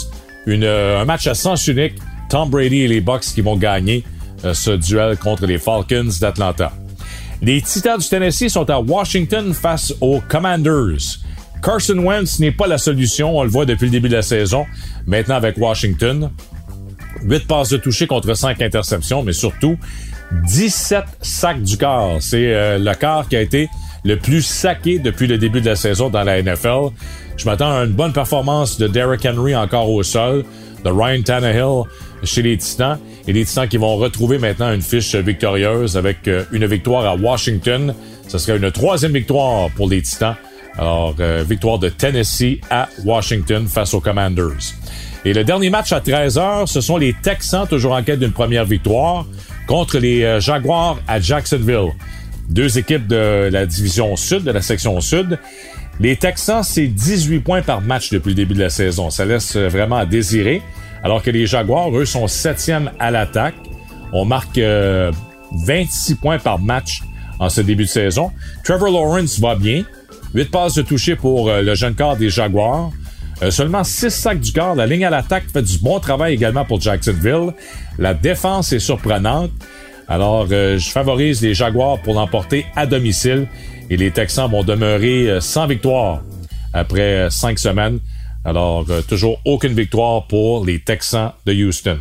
euh, 0.47 1.01
un 1.01 1.05
match 1.05 1.27
à 1.27 1.35
sens 1.35 1.67
unique. 1.67 1.95
Tom 2.29 2.49
Brady 2.49 2.81
et 2.81 2.87
les 2.87 3.01
Bucks 3.01 3.25
qui 3.25 3.41
vont 3.41 3.57
gagner 3.57 4.03
ce 4.53 4.71
duel 4.71 5.17
contre 5.17 5.45
les 5.45 5.59
Falcons 5.59 6.09
d'Atlanta. 6.19 6.73
Les 7.41 7.61
Titans 7.61 7.99
du 7.99 8.07
Tennessee 8.07 8.49
sont 8.49 8.69
à 8.69 8.79
Washington 8.79 9.53
face 9.53 9.93
aux 10.01 10.19
Commanders. 10.27 11.19
Carson 11.63 11.97
Wentz 11.97 12.39
n'est 12.39 12.51
pas 12.51 12.67
la 12.67 12.77
solution, 12.77 13.37
on 13.37 13.43
le 13.43 13.49
voit 13.49 13.65
depuis 13.65 13.85
le 13.85 13.91
début 13.91 14.09
de 14.09 14.15
la 14.15 14.21
saison. 14.21 14.65
Maintenant 15.07 15.35
avec 15.35 15.57
Washington, 15.57 16.29
8 17.23 17.47
passes 17.47 17.69
de 17.69 17.77
toucher 17.77 18.05
contre 18.05 18.33
5 18.33 18.61
interceptions, 18.61 19.23
mais 19.23 19.31
surtout 19.31 19.77
17 20.45 21.05
sacs 21.21 21.63
du 21.63 21.77
corps. 21.77 22.17
C'est 22.19 22.53
euh, 22.53 22.77
le 22.77 22.93
quart 22.95 23.29
qui 23.29 23.37
a 23.37 23.41
été 23.41 23.69
le 24.03 24.17
plus 24.17 24.41
saqué 24.41 24.99
depuis 24.99 25.25
le 25.27 25.37
début 25.37 25.61
de 25.61 25.67
la 25.67 25.77
saison 25.77 26.09
dans 26.09 26.23
la 26.23 26.41
NFL. 26.41 26.89
Je 27.37 27.45
m'attends 27.45 27.77
à 27.77 27.85
une 27.85 27.93
bonne 27.93 28.11
performance 28.11 28.77
de 28.77 28.87
Derrick 28.87 29.25
Henry 29.25 29.55
encore 29.55 29.89
au 29.89 30.03
sol, 30.03 30.43
de 30.83 30.89
Ryan 30.89 31.21
Tannehill 31.21 31.83
chez 32.23 32.41
les 32.41 32.57
Titans 32.57 32.99
et 33.25 33.31
les 33.31 33.45
Titans 33.45 33.69
qui 33.69 33.77
vont 33.77 33.95
retrouver 33.95 34.37
maintenant 34.37 34.73
une 34.73 34.81
fiche 34.81 35.15
victorieuse 35.15 35.95
avec 35.95 36.27
euh, 36.27 36.43
une 36.51 36.65
victoire 36.65 37.05
à 37.05 37.15
Washington. 37.15 37.95
Ce 38.27 38.37
serait 38.37 38.57
une 38.57 38.69
troisième 38.71 39.13
victoire 39.13 39.69
pour 39.71 39.87
les 39.87 40.01
Titans 40.01 40.35
alors, 40.77 41.15
euh, 41.19 41.43
victoire 41.47 41.77
de 41.77 41.89
Tennessee 41.89 42.59
à 42.69 42.89
Washington 43.05 43.67
face 43.67 43.93
aux 43.93 43.99
Commanders. 43.99 44.73
Et 45.25 45.33
le 45.33 45.43
dernier 45.43 45.69
match 45.69 45.91
à 45.91 45.99
13h, 45.99 46.65
ce 46.65 46.81
sont 46.81 46.97
les 46.97 47.13
Texans, 47.13 47.67
toujours 47.67 47.93
en 47.93 48.03
quête 48.03 48.19
d'une 48.19 48.31
première 48.31 48.65
victoire, 48.65 49.25
contre 49.67 49.99
les 49.99 50.23
euh, 50.23 50.39
Jaguars 50.39 50.99
à 51.07 51.19
Jacksonville. 51.19 51.91
Deux 52.49 52.77
équipes 52.77 53.07
de 53.07 53.49
la 53.51 53.65
division 53.65 54.15
sud, 54.15 54.43
de 54.43 54.51
la 54.51 54.61
section 54.61 54.99
sud. 54.99 55.39
Les 55.99 56.15
Texans, 56.15 56.63
c'est 56.63 56.87
18 56.87 57.39
points 57.39 57.61
par 57.61 57.81
match 57.81 58.09
depuis 58.09 58.29
le 58.29 58.35
début 58.35 58.55
de 58.55 58.59
la 58.59 58.69
saison. 58.69 59.11
Ça 59.11 59.25
laisse 59.25 59.55
euh, 59.55 59.67
vraiment 59.67 59.97
à 59.97 60.05
désirer. 60.05 60.61
Alors 61.03 61.21
que 61.21 61.29
les 61.29 61.45
Jaguars, 61.45 61.95
eux, 61.95 62.05
sont 62.05 62.27
septième 62.27 62.91
à 62.99 63.11
l'attaque. 63.11 63.55
On 64.13 64.25
marque 64.25 64.57
26 64.57 66.15
points 66.15 66.39
par 66.39 66.59
match 66.59 67.01
en 67.39 67.49
ce 67.49 67.61
début 67.61 67.83
de 67.83 67.89
saison. 67.89 68.31
Trevor 68.63 68.91
Lawrence 68.91 69.39
va 69.39 69.55
bien. 69.55 69.83
8 70.33 70.49
passes 70.49 70.73
de 70.73 70.81
toucher 70.81 71.15
pour 71.15 71.49
euh, 71.49 71.61
le 71.61 71.75
jeune 71.75 71.95
corps 71.95 72.17
des 72.17 72.29
Jaguars. 72.29 72.91
Euh, 73.41 73.51
seulement 73.51 73.83
6 73.83 74.09
sacs 74.09 74.39
du 74.39 74.51
corps. 74.51 74.75
La 74.75 74.87
ligne 74.87 75.05
à 75.05 75.09
l'attaque 75.09 75.45
fait 75.51 75.61
du 75.61 75.77
bon 75.77 75.99
travail 75.99 76.33
également 76.33 76.65
pour 76.65 76.81
Jacksonville. 76.81 77.53
La 77.99 78.13
défense 78.13 78.73
est 78.73 78.79
surprenante. 78.79 79.51
Alors, 80.07 80.47
euh, 80.51 80.77
je 80.77 80.89
favorise 80.89 81.41
les 81.41 81.53
Jaguars 81.53 81.99
pour 82.01 82.15
l'emporter 82.15 82.65
à 82.75 82.85
domicile. 82.85 83.47
Et 83.89 83.97
les 83.97 84.11
Texans 84.11 84.49
vont 84.49 84.63
demeurer 84.63 85.39
sans 85.39 85.67
victoire 85.67 86.23
après 86.71 87.27
5 87.29 87.59
semaines. 87.59 87.99
Alors, 88.45 88.85
toujours 89.07 89.39
aucune 89.45 89.73
victoire 89.73 90.25
pour 90.27 90.65
les 90.65 90.79
Texans 90.79 91.33
de 91.45 91.53
Houston. 91.53 91.99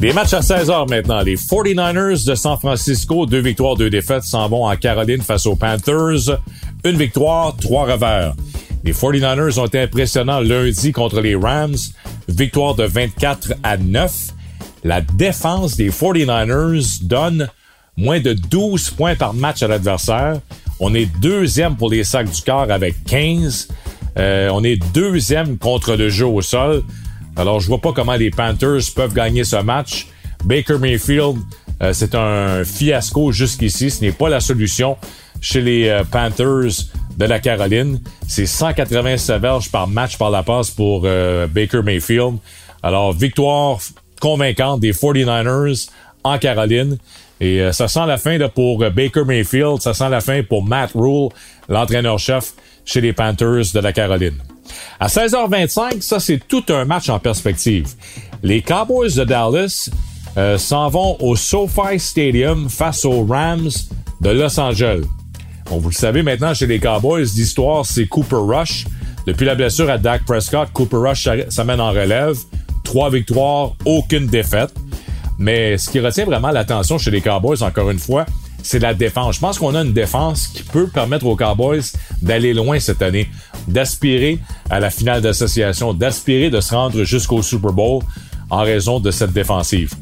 Des 0.00 0.12
matchs 0.12 0.34
à 0.34 0.40
16h 0.40 0.88
maintenant. 0.88 1.22
Les 1.22 1.34
49ers 1.34 2.24
de 2.24 2.34
San 2.36 2.56
Francisco, 2.56 3.26
deux 3.26 3.40
victoires, 3.40 3.74
deux 3.74 3.90
défaites, 3.90 4.22
s'en 4.22 4.48
vont 4.48 4.64
en 4.64 4.76
Caroline 4.76 5.22
face 5.22 5.44
aux 5.44 5.56
Panthers. 5.56 6.38
Une 6.84 6.96
victoire, 6.96 7.56
trois 7.56 7.84
revers. 7.84 8.34
Les 8.84 8.92
49ers 8.92 9.58
ont 9.58 9.66
été 9.66 9.80
impressionnants 9.80 10.38
lundi 10.38 10.92
contre 10.92 11.20
les 11.20 11.34
Rams. 11.34 11.76
Victoire 12.28 12.76
de 12.76 12.84
24 12.84 13.54
à 13.64 13.76
9. 13.76 14.28
La 14.84 15.00
défense 15.00 15.76
des 15.76 15.90
49ers 15.90 17.02
donne 17.02 17.48
moins 17.96 18.20
de 18.20 18.34
12 18.34 18.90
points 18.90 19.16
par 19.16 19.34
match 19.34 19.64
à 19.64 19.66
l'adversaire. 19.66 20.38
On 20.78 20.94
est 20.94 21.06
deuxième 21.20 21.76
pour 21.76 21.90
les 21.90 22.04
sacs 22.04 22.30
du 22.30 22.42
corps 22.42 22.70
avec 22.70 23.02
15. 23.04 23.66
Euh, 24.16 24.48
on 24.52 24.62
est 24.62 24.76
deuxième 24.94 25.58
contre 25.58 25.96
le 25.96 26.08
jeu 26.08 26.26
au 26.26 26.40
sol. 26.40 26.84
Alors, 27.38 27.60
je 27.60 27.68
vois 27.68 27.80
pas 27.80 27.92
comment 27.92 28.16
les 28.16 28.30
Panthers 28.30 28.80
peuvent 28.96 29.14
gagner 29.14 29.44
ce 29.44 29.56
match. 29.62 30.08
Baker 30.44 30.78
Mayfield, 30.78 31.36
euh, 31.80 31.92
c'est 31.92 32.16
un 32.16 32.64
fiasco 32.64 33.30
jusqu'ici. 33.30 33.90
Ce 33.90 34.00
n'est 34.00 34.10
pas 34.10 34.28
la 34.28 34.40
solution 34.40 34.96
chez 35.40 35.60
les 35.60 35.88
euh, 35.88 36.02
Panthers 36.02 36.86
de 37.16 37.24
la 37.24 37.38
Caroline. 37.38 38.00
C'est 38.26 38.46
187 38.46 39.40
verges 39.40 39.70
par 39.70 39.86
match 39.86 40.18
par 40.18 40.30
la 40.30 40.42
passe 40.42 40.70
pour 40.70 41.02
euh, 41.04 41.46
Baker 41.46 41.82
Mayfield. 41.82 42.38
Alors, 42.82 43.12
victoire 43.12 43.78
convaincante 44.20 44.80
des 44.80 44.92
49ers 44.92 45.90
en 46.24 46.38
Caroline. 46.38 46.98
Et 47.40 47.70
ça 47.70 47.86
sent 47.86 48.04
la 48.08 48.18
fin 48.18 48.36
pour 48.48 48.78
Baker 48.78 49.22
Mayfield, 49.24 49.80
ça 49.80 49.94
sent 49.94 50.08
la 50.08 50.20
fin 50.20 50.42
pour 50.42 50.64
Matt 50.64 50.90
Rule, 50.92 51.28
l'entraîneur-chef 51.68 52.52
chez 52.84 53.00
les 53.00 53.12
Panthers 53.12 53.72
de 53.72 53.78
la 53.78 53.92
Caroline. 53.92 54.38
À 55.00 55.06
16h25, 55.06 56.00
ça 56.00 56.20
c'est 56.20 56.40
tout 56.46 56.64
un 56.68 56.84
match 56.84 57.08
en 57.08 57.18
perspective. 57.18 57.88
Les 58.42 58.62
Cowboys 58.62 59.14
de 59.14 59.24
Dallas 59.24 59.90
euh, 60.36 60.58
s'en 60.58 60.88
vont 60.88 61.16
au 61.20 61.36
SoFi 61.36 61.98
Stadium 61.98 62.68
face 62.68 63.04
aux 63.04 63.24
Rams 63.24 63.70
de 64.20 64.30
Los 64.30 64.58
Angeles. 64.58 65.04
Bon, 65.70 65.78
vous 65.78 65.90
le 65.90 65.94
savez 65.94 66.22
maintenant 66.22 66.54
chez 66.54 66.66
les 66.66 66.78
Cowboys, 66.78 67.26
l'histoire 67.36 67.84
c'est 67.84 68.06
Cooper 68.06 68.36
Rush. 68.36 68.86
Depuis 69.26 69.44
la 69.44 69.54
blessure 69.54 69.90
à 69.90 69.98
Dak 69.98 70.24
Prescott, 70.24 70.70
Cooper 70.72 70.96
Rush 70.96 71.28
s'amène 71.50 71.80
en 71.80 71.90
relève. 71.90 72.36
Trois 72.84 73.10
victoires, 73.10 73.72
aucune 73.84 74.26
défaite. 74.26 74.72
Mais 75.38 75.76
ce 75.78 75.90
qui 75.90 76.00
retient 76.00 76.24
vraiment 76.24 76.50
l'attention 76.50 76.98
chez 76.98 77.10
les 77.10 77.20
Cowboys, 77.20 77.62
encore 77.62 77.90
une 77.90 77.98
fois, 77.98 78.24
c'est 78.62 78.78
la 78.78 78.94
défense. 78.94 79.36
Je 79.36 79.40
pense 79.40 79.58
qu'on 79.58 79.74
a 79.74 79.82
une 79.82 79.92
défense 79.92 80.48
qui 80.48 80.62
peut 80.62 80.88
permettre 80.88 81.26
aux 81.26 81.36
Cowboys 81.36 81.82
d'aller 82.22 82.54
loin 82.54 82.80
cette 82.80 83.02
année, 83.02 83.28
d'aspirer 83.68 84.38
à 84.70 84.80
la 84.80 84.90
finale 84.90 85.22
d'association, 85.22 85.94
d'aspirer 85.94 86.50
de 86.50 86.60
se 86.60 86.74
rendre 86.74 87.04
jusqu'au 87.04 87.42
Super 87.42 87.72
Bowl 87.72 88.02
en 88.50 88.62
raison 88.62 89.00
de 89.00 89.10
cette 89.10 89.32
défensive. 89.32 89.92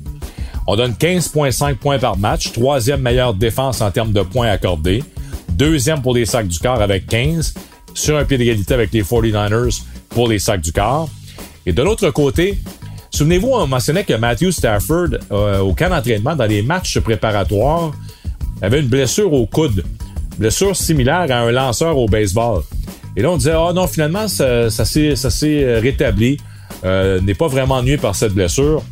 On 0.67 0.77
donne 0.77 0.93
15,5 0.93 1.77
points 1.77 1.99
par 1.99 2.17
match, 2.17 2.53
troisième 2.53 3.01
meilleure 3.01 3.35
défense 3.35 3.81
en 3.81 3.91
termes 3.91 4.13
de 4.13 4.23
points 4.23 4.49
accordés, 4.49 5.03
deuxième 5.51 6.03
pour 6.03 6.15
les 6.15 6.27
sacs 6.27 6.49
du 6.49 6.59
corps 6.59 6.81
avec 6.81 7.07
15, 7.07 7.55
sur 7.95 8.17
un 8.17 8.25
pied 8.25 8.37
d'égalité 8.37 8.75
avec 8.75 8.93
les 8.93 9.03
49ers 9.03 9.83
pour 10.11 10.29
les 10.29 10.39
sacs 10.39 10.61
du 10.61 10.73
corps. 10.73 11.09
Et 11.65 11.73
de 11.73 11.83
l'autre 11.83 12.11
côté, 12.11 12.59
souvenez-vous, 13.11 13.49
on 13.49 13.67
mentionnait 13.67 14.05
que 14.05 14.15
Matthew 14.15 14.51
Stafford, 14.51 15.09
euh, 15.31 15.61
au 15.61 15.73
camp 15.73 15.89
d'entraînement, 15.89 16.35
dans 16.35 16.47
les 16.47 16.63
matchs 16.63 16.99
préparatoires, 16.99 17.93
avait 18.61 18.81
une 18.81 18.89
blessure 18.89 19.33
au 19.33 19.47
coude. 19.47 19.85
Blessure 20.39 20.77
similaire 20.77 21.27
à 21.31 21.41
un 21.41 21.53
lanceur 21.53 21.97
au 21.97 22.07
baseball. 22.07 22.63
Et 23.17 23.23
là, 23.23 23.31
on 23.31 23.37
disait, 23.37 23.53
ah 23.53 23.73
non, 23.75 23.87
finalement, 23.87 24.29
ça, 24.29 24.71
ça 24.71 24.85
s'est 24.85 25.79
rétabli. 25.79 26.39
Euh, 26.85 27.21
n'est 27.21 27.35
pas 27.35 27.49
vraiment 27.49 27.77
ennuyé 27.77 27.97
par 27.97 28.15
cette 28.15 28.35
blessure. 28.35 28.83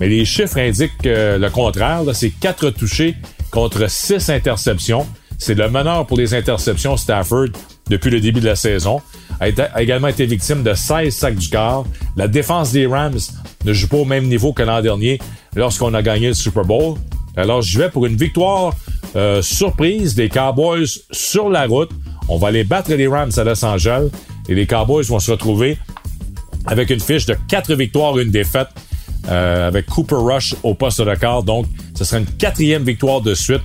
Mais 0.00 0.08
les 0.08 0.24
chiffres 0.24 0.58
indiquent 0.58 1.04
le 1.04 1.48
contraire. 1.48 2.02
C'est 2.12 2.30
quatre 2.30 2.70
touchés 2.70 3.14
contre 3.50 3.88
six 3.88 4.28
interceptions. 4.30 5.06
c'est 5.38 5.54
le 5.54 5.68
meneur 5.70 6.06
pour 6.06 6.16
les 6.16 6.34
interceptions 6.34 6.96
Stafford 6.96 7.48
depuis 7.88 8.10
le 8.10 8.20
début 8.20 8.40
de 8.40 8.46
la 8.46 8.56
saison. 8.56 9.00
A, 9.40 9.80
également 9.80 10.08
été 10.08 10.26
victime 10.26 10.62
de 10.62 10.74
16 10.74 11.14
sacs 11.14 11.36
du 11.36 11.48
corps. 11.48 11.86
La 12.16 12.28
défense 12.28 12.72
des 12.72 12.86
Rams 12.86 13.18
ne 13.64 13.72
joue 13.72 13.88
pas 13.88 13.96
au 13.98 14.04
même 14.04 14.26
niveau 14.26 14.52
que 14.52 14.62
l'an 14.62 14.82
dernier 14.82 15.18
lorsqu'on 15.54 15.94
a 15.94 16.02
gagné 16.02 16.28
le 16.28 16.34
Super 16.34 16.64
Bowl. 16.64 16.96
Alors, 17.36 17.62
je 17.62 17.78
vais 17.78 17.88
pour 17.88 18.06
une 18.06 18.16
victoire 18.16 18.74
euh, 19.16 19.42
surprise 19.42 20.14
des 20.14 20.28
Cowboys 20.28 20.86
sur 21.12 21.48
la 21.48 21.66
route. 21.66 21.90
On 22.28 22.36
va 22.36 22.48
aller 22.48 22.64
battre 22.64 22.92
les 22.92 23.06
Rams 23.06 23.32
à 23.36 23.44
Los 23.44 23.64
Angeles 23.64 24.08
et 24.48 24.54
les 24.54 24.66
Cowboys 24.66 25.04
vont 25.04 25.18
se 25.18 25.30
retrouver 25.30 25.78
avec 26.66 26.90
une 26.90 27.00
fiche 27.00 27.26
de 27.26 27.36
4 27.48 27.74
victoires, 27.74 28.18
une 28.18 28.30
défaite 28.30 28.68
euh, 29.28 29.68
avec 29.68 29.86
Cooper 29.86 30.16
Rush 30.16 30.54
au 30.62 30.74
poste 30.74 31.00
de 31.00 31.14
quart. 31.14 31.42
Donc, 31.42 31.66
ce 31.94 32.04
sera 32.04 32.20
une 32.20 32.26
quatrième 32.26 32.84
victoire 32.84 33.20
de 33.20 33.34
suite 33.34 33.62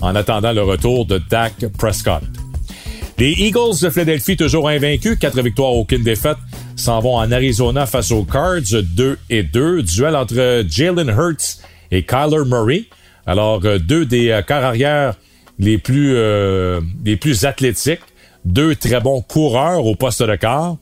en 0.00 0.14
attendant 0.14 0.52
le 0.52 0.62
retour 0.62 1.06
de 1.06 1.18
Dak 1.18 1.66
Prescott. 1.76 2.22
Les 3.18 3.32
Eagles 3.32 3.80
de 3.82 3.90
Philadelphie, 3.90 4.36
toujours 4.36 4.68
invaincus, 4.68 5.18
quatre 5.18 5.40
victoires, 5.42 5.72
aucune 5.72 6.04
défaite, 6.04 6.36
s'en 6.76 7.00
vont 7.00 7.16
en 7.16 7.32
Arizona 7.32 7.84
face 7.84 8.12
aux 8.12 8.24
Cards, 8.24 8.82
2 8.82 9.18
et 9.28 9.42
2. 9.42 9.82
Duel 9.82 10.14
entre 10.14 10.64
Jalen 10.68 11.08
Hurts 11.08 11.58
et 11.90 12.04
Kyler 12.04 12.44
Murray. 12.46 12.84
Alors, 13.26 13.60
euh, 13.64 13.78
deux 13.78 14.06
des 14.06 14.30
euh, 14.30 14.42
quarts 14.42 14.64
arrière 14.64 15.14
les 15.58 15.78
plus, 15.78 16.14
euh, 16.14 16.80
les 17.04 17.16
plus 17.16 17.44
athlétiques, 17.44 18.00
deux 18.44 18.74
très 18.74 19.00
bons 19.00 19.22
coureurs 19.22 19.84
au 19.84 19.94
poste 19.94 20.22
de 20.22 20.36
quart. 20.36 20.76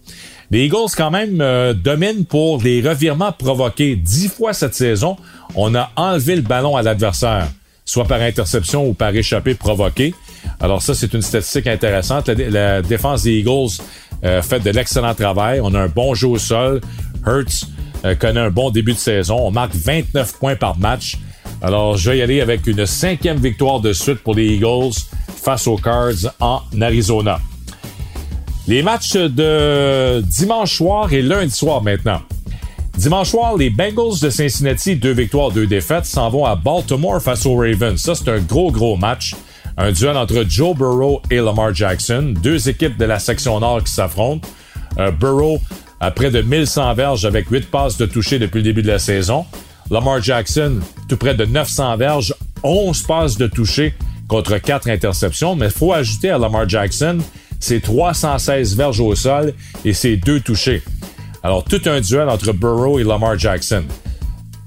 Les 0.51 0.67
Eagles, 0.67 0.91
quand 0.97 1.11
même, 1.11 1.39
dominent 1.75 2.25
pour 2.25 2.63
les 2.63 2.81
revirements 2.81 3.33
provoqués. 3.33 3.97
Dix 3.97 4.29
fois 4.29 4.53
cette 4.53 4.75
saison, 4.75 5.17
on 5.57 5.75
a 5.75 5.91
enlevé 5.97 6.37
le 6.37 6.43
ballon 6.43 6.77
à 6.77 6.83
l'adversaire, 6.83 7.49
soit 7.85 8.05
par 8.05 8.21
interception 8.21 8.87
ou 8.87 8.95
par 8.95 9.13
échappée 9.13 9.55
provoquée. 9.55 10.15
Alors 10.61 10.83
ça, 10.83 10.95
c'est 10.95 11.13
une 11.15 11.23
statistique 11.23 11.67
intéressante. 11.67 12.29
La, 12.29 12.81
défense 12.81 13.25
des 13.25 13.39
Eagles 13.41 13.83
fait 14.23 14.61
de 14.61 14.71
l'excellent 14.71 15.15
travail. 15.15 15.59
On 15.61 15.75
a 15.75 15.81
un 15.81 15.89
bon 15.89 16.15
jeu 16.15 16.29
au 16.29 16.39
sol. 16.39 16.81
Hurts 17.27 17.67
connaît 18.21 18.39
un 18.39 18.51
bon 18.51 18.71
début 18.71 18.93
de 18.93 18.99
saison. 18.99 19.39
On 19.41 19.51
marque 19.51 19.75
29 19.75 20.39
points 20.39 20.55
par 20.55 20.79
match. 20.79 21.17
Alors, 21.63 21.97
je 21.97 22.11
vais 22.11 22.19
y 22.19 22.23
aller 22.23 22.41
avec 22.41 22.67
une 22.67 22.87
cinquième 22.87 23.39
victoire 23.39 23.81
de 23.81 23.93
suite 23.93 24.19
pour 24.19 24.35
les 24.35 24.55
Eagles 24.55 24.95
face 25.27 25.67
aux 25.67 25.77
Cards 25.77 26.35
en 26.41 26.61
Arizona. 26.81 27.41
Les 28.69 28.83
matchs 28.83 29.15
de 29.15 30.21
dimanche 30.21 30.77
soir 30.77 31.13
et 31.13 31.23
lundi 31.23 31.55
soir 31.55 31.83
maintenant. 31.83 32.21
Dimanche 32.97 33.31
soir, 33.31 33.57
les 33.57 33.71
Bengals 33.71 34.19
de 34.23 34.31
Cincinnati, 34.31 34.97
deux 34.97 35.13
victoires, 35.13 35.51
deux 35.51 35.67
défaites, 35.67 36.07
s'en 36.07 36.31
vont 36.31 36.45
à 36.47 36.57
Baltimore 36.57 37.21
face 37.21 37.45
aux 37.47 37.57
Ravens. 37.57 38.01
Ça, 38.01 38.15
c'est 38.15 38.31
un 38.31 38.41
gros, 38.41 38.73
gros 38.73 38.97
match. 38.97 39.35
Un 39.77 39.93
duel 39.93 40.17
entre 40.17 40.45
Joe 40.49 40.75
Burrow 40.75 41.21
et 41.31 41.37
Lamar 41.37 41.75
Jackson. 41.75 42.35
Deux 42.43 42.69
équipes 42.69 42.97
de 42.97 43.05
la 43.05 43.19
section 43.19 43.61
nord 43.61 43.85
qui 43.85 43.93
s'affrontent. 43.93 44.49
Euh, 44.99 45.11
Burrow 45.11 45.61
a 46.01 46.11
près 46.11 46.31
de 46.31 46.41
1100 46.41 46.95
verges 46.95 47.25
avec 47.27 47.49
8 47.49 47.71
passes 47.71 47.99
de 47.99 48.07
toucher 48.07 48.39
depuis 48.39 48.59
le 48.59 48.65
début 48.65 48.83
de 48.83 48.89
la 48.89 48.99
saison. 48.99 49.45
Lamar 49.91 50.23
Jackson, 50.23 50.81
tout 51.09 51.17
près 51.17 51.35
de 51.35 51.45
900 51.45 51.97
verges, 51.97 52.35
11 52.63 53.03
passes 53.03 53.37
de 53.37 53.47
toucher 53.47 53.95
contre 54.29 54.59
4 54.59 54.89
interceptions. 54.89 55.57
Mais 55.57 55.67
il 55.67 55.73
faut 55.73 55.93
ajouter 55.93 56.31
à 56.31 56.39
Lamar 56.39 56.69
Jackson 56.69 57.19
ses 57.61 57.81
316 57.81 58.77
verges 58.77 59.01
au 59.01 59.15
sol 59.15 59.55
et 59.85 59.93
ses 59.93 60.17
deux 60.17 60.41
touchés. 60.41 60.83
Alors, 61.43 61.65
tout 61.65 61.81
un 61.87 62.01
duel 62.01 62.29
entre 62.29 62.53
Burrow 62.53 62.99
et 62.99 63.05
Lamar 63.05 63.39
Jackson. 63.39 63.85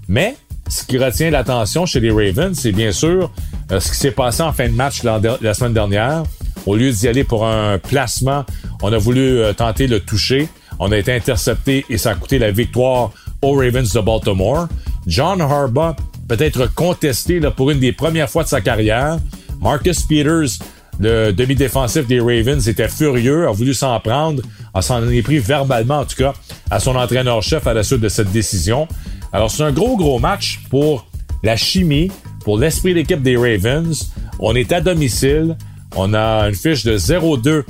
Mais, 0.07 0.35
ce 0.69 0.85
qui 0.85 0.97
retient 0.97 1.29
l'attention 1.29 1.85
chez 1.85 1.99
les 1.99 2.11
Ravens, 2.11 2.57
c'est 2.57 2.71
bien 2.71 2.91
sûr 2.91 3.31
euh, 3.71 3.79
ce 3.79 3.91
qui 3.91 3.97
s'est 3.97 4.11
passé 4.11 4.43
en 4.43 4.53
fin 4.53 4.67
de 4.67 4.73
match 4.73 5.03
la, 5.03 5.53
semaine 5.53 5.73
dernière. 5.73 6.23
Au 6.65 6.75
lieu 6.75 6.91
d'y 6.91 7.07
aller 7.07 7.23
pour 7.23 7.45
un 7.45 7.79
placement, 7.79 8.45
on 8.81 8.93
a 8.93 8.97
voulu 8.97 9.39
euh, 9.39 9.53
tenter 9.53 9.88
le 9.88 9.99
toucher. 9.99 10.47
On 10.79 10.91
a 10.91 10.97
été 10.97 11.13
intercepté 11.13 11.85
et 11.89 11.97
ça 11.97 12.11
a 12.11 12.15
coûté 12.15 12.39
la 12.39 12.51
victoire 12.51 13.11
aux 13.41 13.53
Ravens 13.53 13.91
de 13.91 13.99
Baltimore. 13.99 14.67
John 15.08 15.41
Harbaugh 15.41 15.96
peut 16.27 16.38
être 16.39 16.74
contesté 16.74 17.39
là, 17.39 17.51
pour 17.51 17.72
une 17.72 17.79
des 17.79 17.92
premières 17.92 18.29
fois 18.29 18.44
de 18.44 18.50
sa 18.50 18.62
carrière. 18.62 19.18
Marcus 19.62 20.03
Peters, 20.03 20.59
le 21.00 21.31
demi-défensif 21.31 22.07
des 22.07 22.20
Ravens, 22.20 22.68
était 22.68 22.88
furieux, 22.88 23.48
a 23.48 23.51
voulu 23.51 23.74
s'en 23.74 24.00
prendre, 24.00 24.42
a 24.74 24.81
s'en 24.81 25.07
est 25.09 25.22
pris 25.22 25.40
verbalement 25.40 26.00
en 26.00 26.05
tout 26.05 26.16
cas 26.16 26.33
à 26.70 26.79
son 26.79 26.96
entraîneur-chef 26.96 27.66
à 27.68 27.74
la 27.74 27.83
suite 27.83 28.01
de 28.01 28.09
cette 28.09 28.31
décision. 28.31 28.88
Alors 29.33 29.51
c'est 29.51 29.64
un 29.64 29.72
gros 29.72 29.98
gros 29.98 30.20
match 30.20 30.62
pour 30.70 31.07
la 31.44 31.55
chimie, 31.55 32.12
pour 32.44 32.57
l'esprit 32.57 32.94
d'équipe 32.94 33.22
des 33.22 33.38
Ravens. 33.38 34.12
On 34.40 34.55
est 34.55 34.72
à 34.72 34.81
domicile, 34.81 35.57
on 35.96 36.14
a 36.14 36.48
une 36.48 36.55
fiche 36.55 36.83
de 36.83 36.98
0-2 36.98 37.48
euh, 37.48 37.64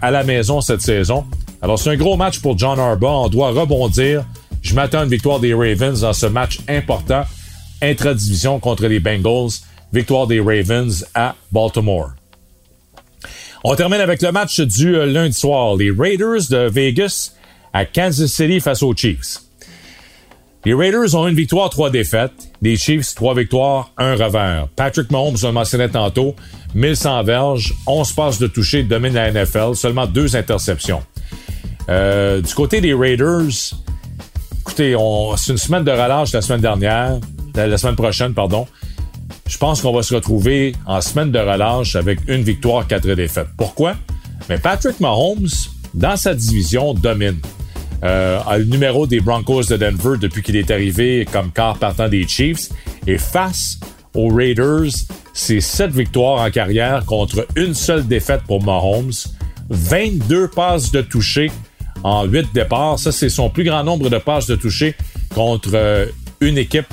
à 0.00 0.10
la 0.10 0.24
maison 0.24 0.60
cette 0.60 0.82
saison. 0.82 1.24
Alors 1.60 1.78
c'est 1.78 1.90
un 1.90 1.96
gros 1.96 2.16
match 2.16 2.40
pour 2.40 2.58
John 2.58 2.78
Harbaugh, 2.78 3.26
on 3.26 3.28
doit 3.28 3.50
rebondir 3.50 4.24
je 4.62 4.74
m'attends 4.74 5.00
à 5.00 5.04
une 5.04 5.10
victoire 5.10 5.40
des 5.40 5.52
Ravens 5.54 6.00
dans 6.00 6.12
ce 6.12 6.26
match 6.26 6.60
important, 6.68 7.24
intra-division 7.82 8.60
contre 8.60 8.86
les 8.86 9.00
Bengals. 9.00 9.50
Victoire 9.92 10.26
des 10.26 10.40
Ravens 10.40 11.04
à 11.14 11.34
Baltimore. 11.50 12.12
On 13.62 13.76
termine 13.76 14.00
avec 14.00 14.22
le 14.22 14.32
match 14.32 14.58
du 14.60 14.96
euh, 14.96 15.04
lundi 15.04 15.34
soir. 15.34 15.76
Les 15.76 15.90
Raiders 15.90 16.48
de 16.50 16.68
Vegas 16.70 17.32
à 17.74 17.84
Kansas 17.84 18.30
City 18.32 18.58
face 18.60 18.82
aux 18.82 18.94
Chiefs. 18.96 19.40
Les 20.64 20.74
Raiders 20.74 21.14
ont 21.14 21.26
une 21.26 21.34
victoire, 21.34 21.68
trois 21.70 21.90
défaites. 21.90 22.32
Les 22.62 22.76
Chiefs, 22.76 23.14
trois 23.14 23.34
victoires, 23.34 23.90
un 23.98 24.14
revers. 24.14 24.68
Patrick 24.76 25.10
Mahomes, 25.10 25.36
je 25.36 25.46
le 25.46 25.52
mentionnais 25.52 25.88
tantôt, 25.88 26.36
1100 26.74 27.24
verges, 27.24 27.74
11 27.86 28.12
passes 28.12 28.38
de 28.38 28.46
toucher, 28.46 28.84
domine 28.84 29.14
la 29.14 29.30
NFL, 29.32 29.74
seulement 29.74 30.06
deux 30.06 30.36
interceptions. 30.36 31.02
Euh, 31.88 32.40
du 32.40 32.54
côté 32.54 32.80
des 32.80 32.94
Raiders, 32.94 33.74
Écoutez, 34.62 34.94
c'est 35.38 35.50
une 35.52 35.58
semaine 35.58 35.82
de 35.82 35.90
relâche 35.90 36.32
la 36.32 36.40
semaine 36.40 36.60
dernière, 36.60 37.18
la, 37.56 37.76
semaine 37.76 37.96
prochaine, 37.96 38.32
pardon. 38.32 38.68
Je 39.48 39.58
pense 39.58 39.82
qu'on 39.82 39.92
va 39.92 40.04
se 40.04 40.14
retrouver 40.14 40.76
en 40.86 41.00
semaine 41.00 41.32
de 41.32 41.38
relâche 41.40 41.96
avec 41.96 42.20
une 42.28 42.42
victoire, 42.42 42.86
quatre 42.86 43.12
défaites. 43.12 43.48
Pourquoi? 43.56 43.96
Mais 44.48 44.58
Patrick 44.58 45.00
Mahomes, 45.00 45.48
dans 45.94 46.16
sa 46.16 46.32
division, 46.32 46.94
domine. 46.94 47.40
Euh, 48.04 48.38
le 48.56 48.64
numéro 48.64 49.08
des 49.08 49.18
Broncos 49.18 49.64
de 49.64 49.76
Denver 49.76 50.16
depuis 50.20 50.42
qu'il 50.42 50.54
est 50.54 50.70
arrivé 50.70 51.26
comme 51.32 51.50
quart 51.50 51.76
partant 51.76 52.08
des 52.08 52.26
Chiefs. 52.28 52.68
Et 53.08 53.18
face 53.18 53.80
aux 54.14 54.28
Raiders, 54.28 54.92
c'est 55.34 55.60
sept 55.60 55.90
victoires 55.90 56.40
en 56.40 56.50
carrière 56.52 57.04
contre 57.04 57.48
une 57.56 57.74
seule 57.74 58.06
défaite 58.06 58.42
pour 58.46 58.62
Mahomes. 58.62 59.10
22 59.70 60.46
passes 60.48 60.92
de 60.92 61.02
toucher 61.02 61.50
en 62.02 62.24
huit 62.24 62.46
départs. 62.52 62.98
Ça, 62.98 63.12
c'est 63.12 63.28
son 63.28 63.50
plus 63.50 63.64
grand 63.64 63.84
nombre 63.84 64.10
de 64.10 64.18
passes 64.18 64.46
de 64.46 64.56
toucher 64.56 64.94
contre 65.34 65.70
euh, 65.74 66.06
une 66.40 66.58
équipe 66.58 66.86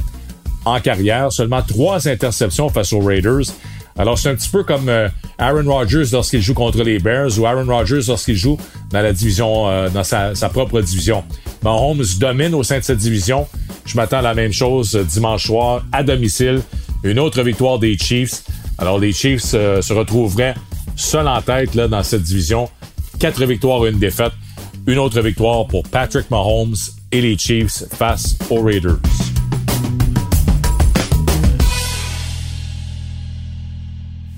en 0.65 0.80
carrière. 0.80 1.32
Seulement 1.32 1.62
trois 1.62 2.08
interceptions 2.08 2.69
face 2.69 2.93
aux 2.93 3.00
Raiders. 3.00 3.54
Alors, 3.98 4.17
c'est 4.17 4.30
un 4.30 4.36
petit 4.36 4.50
peu 4.50 4.63
comme 4.63 4.88
euh, 4.88 5.10
Aaron 5.38 5.69
Rodgers 5.69 6.06
lorsqu'il 6.12 6.41
joue 6.41 6.54
contre 6.54 6.84
les 6.84 7.00
Bears 7.00 7.38
ou 7.38 7.45
Aaron 7.45 7.65
Rodgers 7.65 8.02
lorsqu'il 8.08 8.38
joue 8.38 8.58
dans 8.91 9.02
la 9.02 9.12
division, 9.12 9.67
euh, 9.67 9.89
dans 9.89 10.04
sa, 10.04 10.34
propre 10.50 10.82
division. 10.82 11.24
Mahomes 11.63 12.06
domine 12.19 12.54
au 12.54 12.63
sein 12.63 12.80
de 12.80 12.84
cette 12.84 13.00
division. 13.00 13.48
Je 13.86 13.98
m'attends 13.98 14.19
à 14.19 14.22
la 14.22 14.34
même 14.34 14.54
chose 14.54 14.95
dimanche 14.95 15.48
soir 15.48 15.84
à 15.91 16.04
domicile. 16.04 16.62
Une 17.04 17.19
autre 17.19 17.41
victoire 17.41 17.80
des 17.80 17.98
Chiefs. 17.98 18.43
Alors, 18.78 19.00
les 19.00 19.12
Chiefs 19.12 19.41
se 19.41 19.93
retrouveraient 19.93 20.56
seuls 20.95 21.28
en 21.28 21.41
tête 21.41 21.76
là, 21.76 21.88
dans 21.88 22.04
cette 22.04 22.24
division. 22.24 22.69
Quatre 23.19 23.45
victoires 23.45 23.86
et 23.86 23.89
une 23.89 24.00
défaite. 24.00 24.34
Une 24.89 24.97
autre 24.97 25.21
victoire 25.21 25.67
pour 25.67 25.84
Patrick 25.84 26.32
Mahomes 26.32 26.73
et 27.12 27.21
les 27.21 27.38
Chiefs 27.38 27.84
face 27.91 28.36
aux 28.49 28.63
Raiders. 28.63 28.97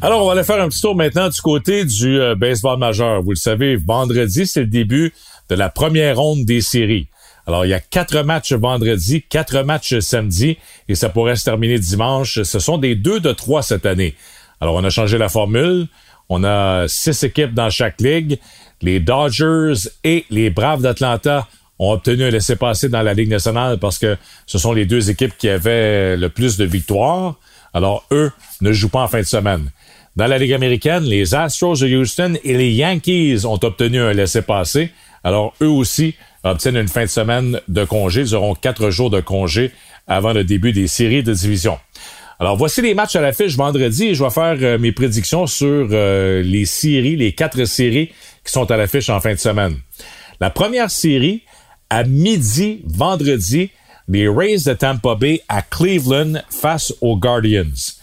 Alors, 0.02 0.22
on 0.22 0.26
va 0.26 0.34
aller 0.34 0.44
faire 0.44 0.62
un 0.62 0.68
petit 0.68 0.82
tour 0.82 0.94
maintenant 0.94 1.30
du 1.30 1.40
côté 1.40 1.86
du 1.86 2.20
euh, 2.20 2.36
baseball 2.36 2.78
majeur. 2.78 3.22
Vous 3.22 3.30
le 3.30 3.38
savez, 3.38 3.78
vendredi, 3.78 4.46
c'est 4.46 4.60
le 4.60 4.68
début 4.68 5.14
de 5.48 5.56
la 5.56 5.70
première 5.70 6.18
ronde 6.18 6.44
des 6.44 6.60
séries. 6.60 7.08
Alors, 7.48 7.66
il 7.66 7.70
y 7.70 7.74
a 7.74 7.80
quatre 7.80 8.22
matchs 8.22 8.52
vendredi, 8.52 9.22
quatre 9.22 9.62
matchs 9.62 10.00
samedi, 10.00 10.58
et 10.90 10.96
ça 10.96 11.08
pourrait 11.08 11.38
se 11.38 11.46
terminer 11.46 11.80
dimanche. 11.80 12.42
Ce 12.42 12.60
sont 12.60 12.78
des 12.78 12.96
deux 12.96 13.22
de 13.22 13.32
trois 13.32 13.64
cette 13.64 13.86
année. 13.86 14.16
Alors, 14.60 14.76
on 14.76 14.84
a 14.84 14.90
changé 14.90 15.18
la 15.18 15.30
formule. 15.30 15.88
On 16.34 16.46
a 16.46 16.88
six 16.88 17.24
équipes 17.24 17.54
dans 17.54 17.70
chaque 17.70 18.00
ligue 18.00 18.40
les 18.82 19.00
Dodgers 19.00 19.90
et 20.04 20.26
les 20.30 20.50
Braves 20.50 20.82
d'Atlanta 20.82 21.48
ont 21.78 21.92
obtenu 21.92 22.24
un 22.24 22.30
laissez-passer 22.30 22.90
dans 22.90 23.02
la 23.02 23.14
Ligue 23.14 23.30
nationale 23.30 23.80
parce 23.80 23.98
que 24.00 24.18
ce 24.46 24.58
sont 24.58 24.74
les 24.74 24.86
deux 24.86 25.10
équipes 25.10 25.38
qui 25.38 25.50
avaient 25.50 26.16
le 26.16 26.30
plus 26.30 26.58
de 26.58 26.66
victoires. 26.66 27.36
Alors, 27.74 28.06
eux 28.12 28.32
ne 28.62 28.72
jouent 28.72 28.90
pas 28.90 29.04
en 29.04 29.08
fin 29.08 29.20
de 29.20 29.26
semaine. 29.26 29.72
Dans 30.16 30.28
la 30.28 30.38
Ligue 30.38 30.54
américaine, 30.54 31.04
les 31.04 31.36
Astros 31.36 31.80
de 31.82 31.88
Houston 31.88 32.38
et 32.44 32.56
les 32.56 32.72
Yankees 32.72 33.46
ont 33.46 33.60
obtenu 33.62 34.00
un 34.00 34.14
laissez-passer. 34.14 34.92
Alors, 35.24 35.54
eux 35.62 35.70
aussi 35.70 36.16
obtiennent 36.44 36.78
une 36.78 36.88
fin 36.88 37.04
de 37.04 37.10
semaine 37.10 37.60
de 37.68 37.84
congé. 37.84 38.22
Ils 38.22 38.36
auront 38.36 38.56
quatre 38.56 38.90
jours 38.90 39.10
de 39.10 39.22
congé 39.22 39.72
avant 40.08 40.34
le 40.34 40.44
début 40.44 40.72
des 40.72 40.88
séries 40.88 41.24
de 41.24 41.34
division. 41.34 41.78
Alors, 42.42 42.58
voici 42.58 42.82
les 42.82 42.96
matchs 42.96 43.16
à 43.16 43.22
l'affiche 43.22 43.56
vendredi 43.56 44.08
et 44.08 44.16
je 44.16 44.24
vais 44.24 44.32
faire 44.32 44.58
euh, 44.64 44.80
mes 44.80 44.92
prédictions 44.92 45.46
sur 45.46 45.90
euh, 45.92 46.42
les 46.42 46.66
séries, 46.66 47.16
les 47.16 47.34
quatre 47.34 47.66
séries 47.66 48.08
qui 48.44 48.52
sont 48.52 48.72
à 48.72 48.78
l'affiche 48.78 49.10
en 49.12 49.20
fin 49.22 49.34
de 49.34 49.38
semaine. 49.38 49.76
La 50.40 50.50
première 50.50 50.90
série, 50.90 51.44
à 51.92 52.04
midi 52.04 52.82
vendredi, 52.88 53.70
les 54.08 54.28
Rays 54.28 54.58
de 54.66 54.74
Tampa 54.74 55.14
Bay 55.14 55.44
à 55.50 55.62
Cleveland 55.62 56.42
face 56.50 56.92
aux 57.00 57.16
Guardians. 57.16 58.00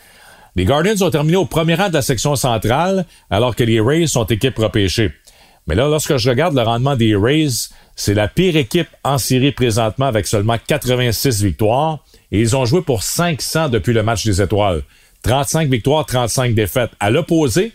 Les 0.54 0.64
Guardians 0.64 1.02
ont 1.04 1.10
terminé 1.10 1.36
au 1.36 1.46
premier 1.46 1.74
rang 1.74 1.88
de 1.88 1.94
la 1.94 2.02
section 2.02 2.36
centrale, 2.36 3.06
alors 3.30 3.56
que 3.56 3.64
les 3.64 3.80
Rays 3.80 4.06
sont 4.06 4.26
équipes 4.26 4.58
repêchées. 4.58 5.10
Mais 5.66 5.74
là, 5.74 5.88
lorsque 5.88 6.16
je 6.16 6.30
regarde 6.30 6.54
le 6.54 6.62
rendement 6.62 6.94
des 6.94 7.16
Rays, 7.16 7.70
c'est 7.96 8.14
la 8.14 8.28
pire 8.28 8.54
équipe 8.56 8.88
en 9.02 9.18
série 9.18 9.50
présentement 9.50 10.06
avec 10.06 10.28
seulement 10.28 10.58
86 10.64 11.42
victoires 11.42 12.04
et 12.32 12.40
ils 12.40 12.56
ont 12.56 12.64
joué 12.64 12.82
pour 12.82 13.02
500 13.02 13.68
depuis 13.68 13.92
le 13.92 14.02
match 14.02 14.24
des 14.24 14.42
étoiles. 14.42 14.82
35 15.22 15.68
victoires, 15.68 16.06
35 16.06 16.54
défaites. 16.54 16.90
À 17.00 17.10
l'opposé, 17.10 17.72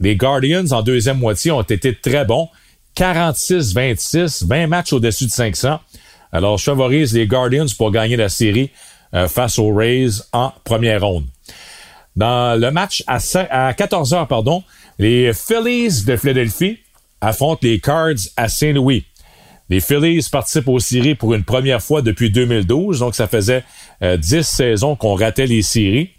les 0.00 0.16
Guardians 0.16 0.70
en 0.70 0.82
deuxième 0.82 1.18
moitié 1.18 1.50
ont 1.50 1.62
été 1.62 1.94
très 1.94 2.24
bons. 2.24 2.48
46-26, 2.96 4.46
20 4.46 4.66
matchs 4.68 4.92
au-dessus 4.92 5.26
de 5.26 5.30
500. 5.30 5.80
Alors, 6.32 6.58
je 6.58 6.64
favorise 6.64 7.14
les 7.14 7.26
Guardians 7.26 7.66
pour 7.76 7.90
gagner 7.90 8.16
la 8.16 8.28
série 8.28 8.70
euh, 9.14 9.28
face 9.28 9.58
aux 9.58 9.72
Rays 9.74 10.10
en 10.32 10.52
première 10.64 11.02
ronde. 11.02 11.24
Dans 12.16 12.60
le 12.60 12.70
match 12.70 13.02
à, 13.06 13.18
à 13.50 13.74
14 13.74 14.14
heures, 14.14 14.28
pardon, 14.28 14.62
les 14.98 15.32
Phillies 15.32 16.04
de 16.04 16.16
Philadelphie 16.16 16.78
affrontent 17.20 17.60
les 17.62 17.80
Cards 17.80 18.14
à 18.36 18.48
Saint-Louis. 18.48 19.04
Les 19.70 19.80
Phillies 19.80 20.26
participent 20.30 20.68
aux 20.68 20.78
séries 20.78 21.14
pour 21.14 21.34
une 21.34 21.44
première 21.44 21.82
fois 21.82 22.02
depuis 22.02 22.30
2012, 22.30 22.98
donc 22.98 23.14
ça 23.14 23.26
faisait 23.26 23.64
euh, 24.02 24.16
10 24.16 24.42
saisons 24.42 24.94
qu'on 24.94 25.14
ratait 25.14 25.46
les 25.46 25.62
séries. 25.62 26.10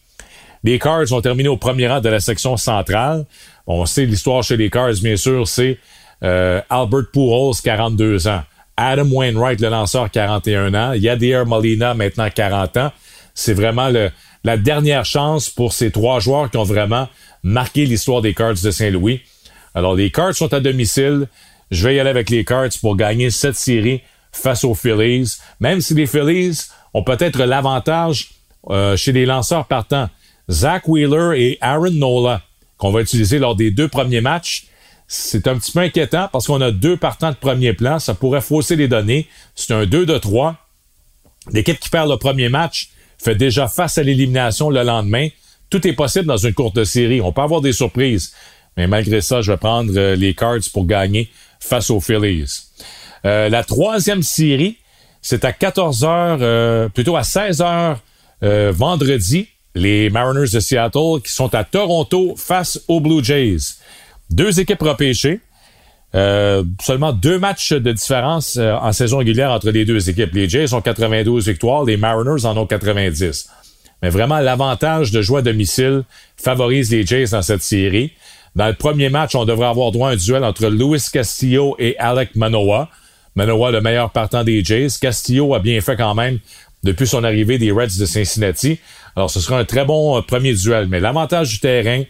Les 0.63 0.79
Cards 0.79 1.11
ont 1.11 1.21
terminé 1.21 1.47
au 1.47 1.57
premier 1.57 1.87
rang 1.87 2.01
de 2.01 2.09
la 2.09 2.19
section 2.19 2.57
centrale. 2.57 3.25
On 3.67 3.85
sait 3.85 4.05
l'histoire 4.05 4.41
chez 4.41 4.57
les 4.57 4.71
Cards, 4.71 4.95
bien 5.03 5.15
sûr, 5.15 5.47
c'est 5.47 5.77
euh, 6.23 6.59
Albert 6.71 7.11
Pujols, 7.13 7.53
42 7.63 8.27
ans. 8.27 8.41
Adam 8.77 9.05
Wainwright, 9.05 9.61
le 9.61 9.69
lanceur, 9.69 10.09
41 10.09 10.73
ans. 10.73 10.93
Yadier 10.93 11.43
Molina, 11.45 11.93
maintenant 11.93 12.27
40 12.33 12.77
ans. 12.77 12.91
C'est 13.35 13.53
vraiment 13.53 13.89
la 14.43 14.57
dernière 14.57 15.05
chance 15.05 15.49
pour 15.49 15.71
ces 15.71 15.91
trois 15.91 16.19
joueurs 16.19 16.49
qui 16.49 16.57
ont 16.57 16.63
vraiment 16.63 17.07
marqué 17.43 17.85
l'histoire 17.85 18.21
des 18.21 18.33
Cards 18.33 18.55
de 18.63 18.71
Saint-Louis. 18.71 19.21
Alors, 19.75 19.93
les 19.93 20.09
Cards 20.09 20.33
sont 20.33 20.53
à 20.53 20.59
domicile. 20.59 21.27
Je 21.75 21.87
vais 21.87 21.95
y 21.95 21.99
aller 21.99 22.09
avec 22.09 22.29
les 22.29 22.45
Cards 22.45 22.69
pour 22.79 22.95
gagner 22.95 23.29
cette 23.29 23.55
série 23.55 24.01
face 24.31 24.63
aux 24.63 24.73
Phillies. 24.75 25.37
Même 25.59 25.81
si 25.81 25.93
les 25.93 26.07
Phillies 26.07 26.57
ont 26.93 27.03
peut-être 27.03 27.37
l'avantage 27.37 28.29
euh, 28.69 28.95
chez 28.95 29.11
les 29.11 29.25
lanceurs 29.25 29.65
partants. 29.67 30.09
Zach 30.49 30.87
Wheeler 30.87 31.33
et 31.37 31.57
Aaron 31.59 31.91
Nola, 31.91 32.41
qu'on 32.77 32.91
va 32.91 33.01
utiliser 33.01 33.39
lors 33.39 33.55
des 33.55 33.71
deux 33.71 33.89
premiers 33.89 34.21
matchs, 34.21 34.67
c'est 35.07 35.47
un 35.47 35.57
petit 35.57 35.71
peu 35.71 35.79
inquiétant 35.79 36.29
parce 36.31 36.47
qu'on 36.47 36.61
a 36.61 36.71
deux 36.71 36.97
partants 36.97 37.31
de 37.31 37.35
premier 37.35 37.73
plan. 37.73 37.99
Ça 37.99 38.13
pourrait 38.13 38.41
fausser 38.41 38.75
les 38.75 38.87
données. 38.87 39.27
C'est 39.53 39.73
un 39.73 39.85
2 39.85 40.05
de 40.05 40.17
3. 40.17 40.55
L'équipe 41.51 41.79
qui 41.79 41.89
perd 41.89 42.09
le 42.09 42.17
premier 42.17 42.49
match 42.49 42.89
fait 43.17 43.35
déjà 43.35 43.67
face 43.67 43.97
à 43.97 44.03
l'élimination 44.03 44.69
le 44.69 44.81
lendemain. 44.81 45.27
Tout 45.69 45.85
est 45.85 45.93
possible 45.93 46.25
dans 46.25 46.37
une 46.37 46.53
courte 46.53 46.83
série. 46.85 47.21
On 47.21 47.33
peut 47.33 47.41
avoir 47.41 47.61
des 47.61 47.73
surprises. 47.73 48.33
Mais 48.77 48.87
malgré 48.87 49.21
ça, 49.21 49.41
je 49.41 49.51
vais 49.51 49.57
prendre 49.57 49.91
euh, 49.95 50.15
les 50.15 50.33
Cards 50.33 50.59
pour 50.73 50.85
gagner 50.85 51.29
face 51.59 51.89
aux 51.89 51.99
Phillies. 51.99 52.45
Euh, 53.25 53.49
la 53.49 53.63
troisième 53.63 54.23
série, 54.23 54.77
c'est 55.21 55.45
à 55.45 55.53
14 55.53 56.03
h 56.03 56.37
euh, 56.41 56.89
plutôt 56.89 57.15
à 57.15 57.23
16 57.23 57.59
h 57.61 57.95
vendredi. 58.71 59.47
Les 59.73 60.09
Mariners 60.09 60.51
de 60.53 60.59
Seattle 60.59 61.21
qui 61.23 61.33
sont 61.33 61.53
à 61.53 61.63
Toronto 61.63 62.35
face 62.37 62.79
aux 62.87 62.99
Blue 62.99 63.23
Jays. 63.23 63.57
Deux 64.29 64.59
équipes 64.59 64.81
repêchées. 64.81 65.41
seulement 66.13 67.11
deux 67.11 67.39
matchs 67.39 67.73
de 67.73 67.91
différence 67.91 68.57
en 68.57 68.93
saison 68.93 69.17
régulière 69.17 69.51
entre 69.51 69.71
les 69.71 69.83
deux 69.83 70.09
équipes. 70.09 70.33
Les 70.33 70.47
Jays 70.47 70.73
ont 70.73 70.81
92 70.81 71.47
victoires, 71.47 71.83
les 71.83 71.97
Mariners 71.97 72.45
en 72.45 72.55
ont 72.55 72.67
90. 72.67 73.49
Mais 74.01 74.09
vraiment, 74.09 74.39
l'avantage 74.39 75.11
de 75.11 75.21
jouer 75.21 75.39
à 75.39 75.41
domicile 75.41 76.03
favorise 76.37 76.91
les 76.91 77.05
Jays 77.05 77.29
dans 77.31 77.41
cette 77.41 77.61
série. 77.63 78.13
Dans 78.55 78.67
le 78.67 78.73
premier 78.73 79.09
match, 79.09 79.35
on 79.35 79.43
devrait 79.43 79.67
avoir 79.67 79.91
droit 79.91 80.09
à 80.09 80.13
un 80.13 80.15
duel 80.15 80.45
entre 80.45 80.67
Luis 80.67 81.03
Castillo 81.11 81.75
et 81.77 81.97
Alec 81.97 82.35
Manoa. 82.35 82.89
Manoa, 83.35 83.71
le 83.71 83.81
meilleur 83.81 84.11
partant 84.11 84.45
des 84.45 84.63
Jays. 84.63 84.87
Castillo 84.99 85.53
a 85.53 85.59
bien 85.59 85.81
fait 85.81 85.97
quand 85.97 86.15
même 86.15 86.39
depuis 86.81 87.05
son 87.05 87.25
arrivée 87.25 87.57
des 87.57 87.71
Reds 87.71 87.99
de 87.99 88.05
Cincinnati. 88.05 88.79
Alors, 89.17 89.29
ce 89.29 89.41
sera 89.41 89.59
un 89.59 89.65
très 89.65 89.83
bon 89.83 90.17
euh, 90.17 90.21
premier 90.21 90.53
duel. 90.53 90.87
Mais 90.87 91.01
l'avantage 91.01 91.49
du 91.49 91.59
terrain, 91.59 92.03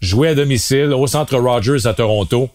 jouer 0.00 0.28
à 0.28 0.34
domicile 0.34 0.92
au 0.92 1.06
centre 1.06 1.36
Rogers 1.36 1.86
à 1.86 1.94
Toronto, 1.94 2.50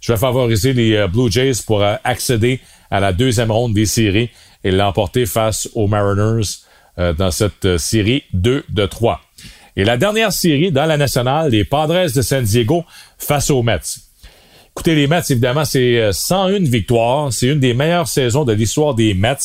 je 0.00 0.12
vais 0.12 0.18
favoriser 0.18 0.72
les 0.72 0.94
euh, 0.94 1.08
Blue 1.08 1.28
Jays 1.28 1.60
pour 1.66 1.82
euh, 1.82 1.96
accéder 2.04 2.60
à 2.88 3.00
la 3.00 3.12
deuxième 3.12 3.50
ronde 3.50 3.74
des 3.74 3.86
séries 3.86 4.30
et 4.62 4.70
l'emporter 4.70 5.26
face 5.26 5.68
aux 5.74 5.88
Mariners 5.88 6.60
dans 7.18 7.30
cette 7.30 7.78
série 7.78 8.22
2 8.34 8.64
de 8.68 8.86
3. 8.86 9.22
Et 9.76 9.84
la 9.84 9.96
dernière 9.96 10.32
série 10.32 10.70
dans 10.70 10.84
la 10.84 10.96
nationale, 10.96 11.50
les 11.50 11.64
Padres 11.64 12.12
de 12.14 12.22
San 12.22 12.44
Diego 12.44 12.84
face 13.18 13.50
aux 13.50 13.62
Mets. 13.62 13.80
Écoutez, 14.74 14.94
les 14.94 15.06
Mets, 15.06 15.22
évidemment, 15.30 15.64
c'est 15.64 16.12
101 16.12 16.52
euh, 16.52 16.58
victoires. 16.60 17.32
C'est 17.32 17.48
une 17.48 17.60
des 17.60 17.74
meilleures 17.74 18.08
saisons 18.08 18.44
de 18.44 18.52
l'histoire 18.52 18.94
des 18.94 19.14
Mets. 19.14 19.36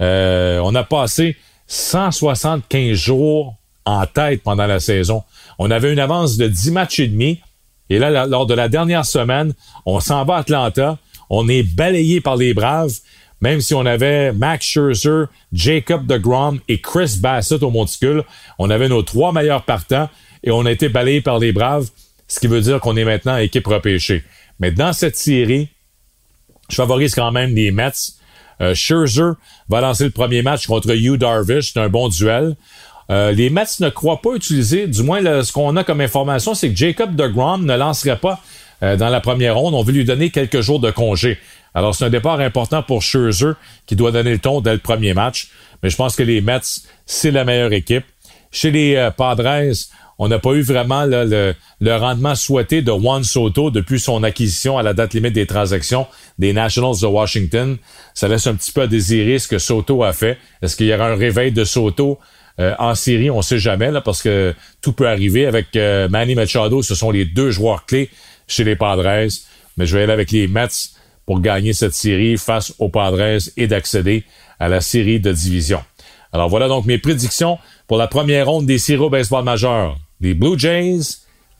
Euh, 0.00 0.60
on 0.64 0.74
a 0.74 0.82
passé 0.82 1.36
175 1.68 2.96
jours 2.96 3.54
en 3.84 4.06
tête 4.06 4.42
pendant 4.42 4.66
la 4.66 4.80
saison. 4.80 5.22
On 5.58 5.70
avait 5.70 5.92
une 5.92 5.98
avance 5.98 6.36
de 6.36 6.48
10 6.48 6.72
matchs 6.72 7.00
et 7.00 7.08
demi. 7.08 7.40
Et 7.90 7.98
là, 7.98 8.26
lors 8.26 8.46
de 8.46 8.54
la 8.54 8.68
dernière 8.68 9.04
semaine, 9.04 9.52
on 9.86 10.00
s'en 10.00 10.24
va 10.24 10.36
à 10.36 10.38
Atlanta. 10.38 10.98
On 11.30 11.48
est 11.48 11.62
balayé 11.62 12.20
par 12.20 12.36
les 12.36 12.54
Braves. 12.54 12.94
Même 13.40 13.60
si 13.60 13.74
on 13.74 13.84
avait 13.84 14.32
Max 14.32 14.64
Scherzer, 14.64 15.26
Jacob 15.52 16.06
DeGrom 16.06 16.60
et 16.68 16.80
Chris 16.80 17.18
Bassett 17.20 17.62
au 17.62 17.70
monticule, 17.70 18.22
on 18.58 18.70
avait 18.70 18.88
nos 18.88 19.02
trois 19.02 19.32
meilleurs 19.32 19.64
partants 19.64 20.08
et 20.42 20.50
on 20.50 20.64
a 20.66 20.70
été 20.70 20.88
balayé 20.88 21.20
par 21.20 21.38
les 21.38 21.52
Braves, 21.52 21.88
ce 22.28 22.40
qui 22.40 22.46
veut 22.46 22.60
dire 22.60 22.80
qu'on 22.80 22.96
est 22.96 23.04
maintenant 23.04 23.36
équipe 23.36 23.66
repêchée. 23.66 24.24
Mais 24.60 24.70
dans 24.70 24.92
cette 24.92 25.16
série, 25.16 25.68
je 26.68 26.76
favorise 26.76 27.14
quand 27.14 27.32
même 27.32 27.54
les 27.54 27.70
Mets. 27.70 27.90
Euh, 28.60 28.74
Scherzer 28.74 29.32
va 29.68 29.80
lancer 29.80 30.04
le 30.04 30.10
premier 30.10 30.42
match 30.42 30.66
contre 30.66 30.90
Hugh 30.90 31.16
Darvish. 31.16 31.72
C'est 31.72 31.80
un 31.80 31.88
bon 31.88 32.08
duel. 32.08 32.56
Euh, 33.10 33.32
les 33.32 33.50
Mets 33.50 33.64
ne 33.80 33.90
croient 33.90 34.22
pas 34.22 34.34
utiliser, 34.34 34.86
du 34.86 35.02
moins 35.02 35.20
ce 35.42 35.52
qu'on 35.52 35.76
a 35.76 35.84
comme 35.84 36.00
information, 36.00 36.54
c'est 36.54 36.70
que 36.70 36.76
Jacob 36.76 37.14
DeGrom 37.14 37.66
ne 37.66 37.76
lancerait 37.76 38.16
pas 38.16 38.40
euh, 38.82 38.96
dans 38.96 39.10
la 39.10 39.20
première 39.20 39.56
ronde. 39.56 39.74
On 39.74 39.82
veut 39.82 39.92
lui 39.92 40.04
donner 40.04 40.30
quelques 40.30 40.60
jours 40.60 40.80
de 40.80 40.90
congé. 40.90 41.38
Alors, 41.74 41.94
c'est 41.94 42.04
un 42.04 42.10
départ 42.10 42.40
important 42.40 42.82
pour 42.82 43.02
Scherzer 43.02 43.54
qui 43.86 43.96
doit 43.96 44.12
donner 44.12 44.30
le 44.30 44.38
ton 44.38 44.60
dès 44.60 44.72
le 44.72 44.78
premier 44.78 45.12
match. 45.12 45.48
Mais 45.82 45.90
je 45.90 45.96
pense 45.96 46.16
que 46.16 46.22
les 46.22 46.40
Mets, 46.40 46.60
c'est 47.04 47.30
la 47.30 47.44
meilleure 47.44 47.72
équipe. 47.72 48.04
Chez 48.52 48.70
les 48.70 48.94
euh, 48.94 49.10
Padres, 49.10 49.72
on 50.18 50.28
n'a 50.28 50.38
pas 50.38 50.52
eu 50.52 50.62
vraiment 50.62 51.04
le, 51.06 51.54
rendement 51.82 52.36
souhaité 52.36 52.82
de 52.82 52.92
Juan 52.92 53.24
Soto 53.24 53.70
depuis 53.70 53.98
son 53.98 54.22
acquisition 54.22 54.78
à 54.78 54.82
la 54.82 54.94
date 54.94 55.14
limite 55.14 55.32
des 55.32 55.46
transactions 55.46 56.06
des 56.38 56.52
Nationals 56.52 57.00
de 57.02 57.06
Washington. 57.06 57.76
Ça 58.14 58.28
laisse 58.28 58.46
un 58.46 58.54
petit 58.54 58.70
peu 58.70 58.82
à 58.82 58.86
désirer 58.86 59.40
ce 59.40 59.48
que 59.48 59.58
Soto 59.58 60.04
a 60.04 60.12
fait. 60.12 60.38
Est-ce 60.62 60.76
qu'il 60.76 60.86
y 60.86 60.94
aura 60.94 61.08
un 61.08 61.16
réveil 61.16 61.50
de 61.50 61.64
Soto 61.64 62.20
euh, 62.60 62.74
en 62.78 62.94
série? 62.94 63.30
On 63.30 63.38
ne 63.38 63.42
sait 63.42 63.58
jamais, 63.58 63.90
parce 64.04 64.22
que 64.22 64.54
tout 64.80 64.92
peut 64.92 65.08
arriver. 65.08 65.46
Avec 65.46 65.74
euh, 65.74 66.08
Manny 66.08 66.36
Machado, 66.36 66.82
ce 66.82 66.94
sont 66.94 67.10
les 67.10 67.24
deux 67.24 67.50
joueurs 67.50 67.84
clés 67.84 68.08
chez 68.46 68.62
les 68.62 68.76
Padres. 68.76 69.28
Mais 69.76 69.86
je 69.86 69.96
vais 69.96 70.04
aller 70.04 70.12
avec 70.12 70.30
les 70.30 70.46
Mets 70.46 70.68
pour 71.26 71.40
gagner 71.40 71.72
cette 71.72 71.94
série 71.94 72.36
face 72.36 72.74
aux 72.78 72.88
Padres 72.88 73.38
et 73.56 73.66
d'accéder 73.66 74.24
à 74.58 74.68
la 74.68 74.80
série 74.80 75.20
de 75.20 75.32
division. 75.32 75.82
Alors 76.32 76.48
voilà 76.48 76.68
donc 76.68 76.84
mes 76.86 76.98
prédictions 76.98 77.58
pour 77.86 77.96
la 77.96 78.08
première 78.08 78.46
ronde 78.46 78.66
des 78.66 78.78
séries 78.78 79.02
au 79.02 79.10
baseball 79.10 79.44
majeur. 79.44 79.96
Les 80.20 80.34
Blue 80.34 80.58
Jays, 80.58 81.00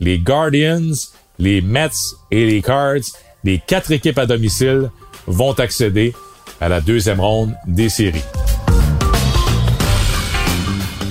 les 0.01 0.19
Guardians, 0.19 0.93
les 1.39 1.61
Mets 1.61 1.89
et 2.31 2.47
les 2.47 2.63
Cards, 2.63 3.07
les 3.45 3.59
quatre 3.59 3.93
équipes 3.93 4.19
à 4.19 4.27
domicile 4.27 4.91
vont 5.27 5.53
accéder 5.53 6.13
à 6.61 6.69
la 6.69 6.81
deuxième 6.81 7.21
ronde 7.21 7.55
des 7.67 7.89
séries. 7.89 8.25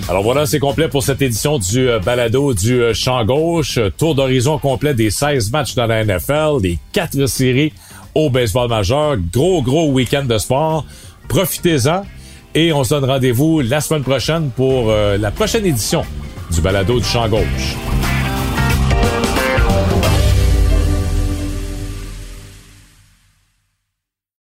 Alors 0.09 0.23
voilà, 0.23 0.45
c'est 0.45 0.59
complet 0.59 0.89
pour 0.89 1.01
cette 1.01 1.21
édition 1.21 1.59
du 1.59 1.87
euh, 1.89 1.99
balado 1.99 2.53
du 2.53 2.81
euh, 2.81 2.93
champ 2.93 3.23
gauche. 3.23 3.79
Tour 3.97 4.15
d'horizon 4.15 4.59
complet 4.59 4.93
des 4.93 5.09
16 5.09 5.49
matchs 5.51 5.75
dans 5.75 5.87
la 5.87 6.03
NFL, 6.03 6.61
des 6.61 6.77
quatre 6.91 7.25
séries 7.25 7.71
au 8.15 8.29
baseball 8.29 8.69
majeur. 8.69 9.17
Gros, 9.31 9.61
gros 9.61 9.91
week-end 9.91 10.25
de 10.25 10.37
sport. 10.37 10.85
Profitez-en 11.27 12.03
et 12.55 12.71
on 12.73 12.83
se 12.83 12.91
donne 12.91 13.05
rendez-vous 13.05 13.61
la 13.61 13.81
semaine 13.81 14.03
prochaine 14.03 14.49
pour 14.55 14.89
euh, 14.89 15.17
la 15.17 15.31
prochaine 15.31 15.65
édition 15.65 16.03
du 16.51 16.61
balado 16.61 16.99
du 16.99 17.05
champ 17.05 17.27
gauche. 17.27 17.75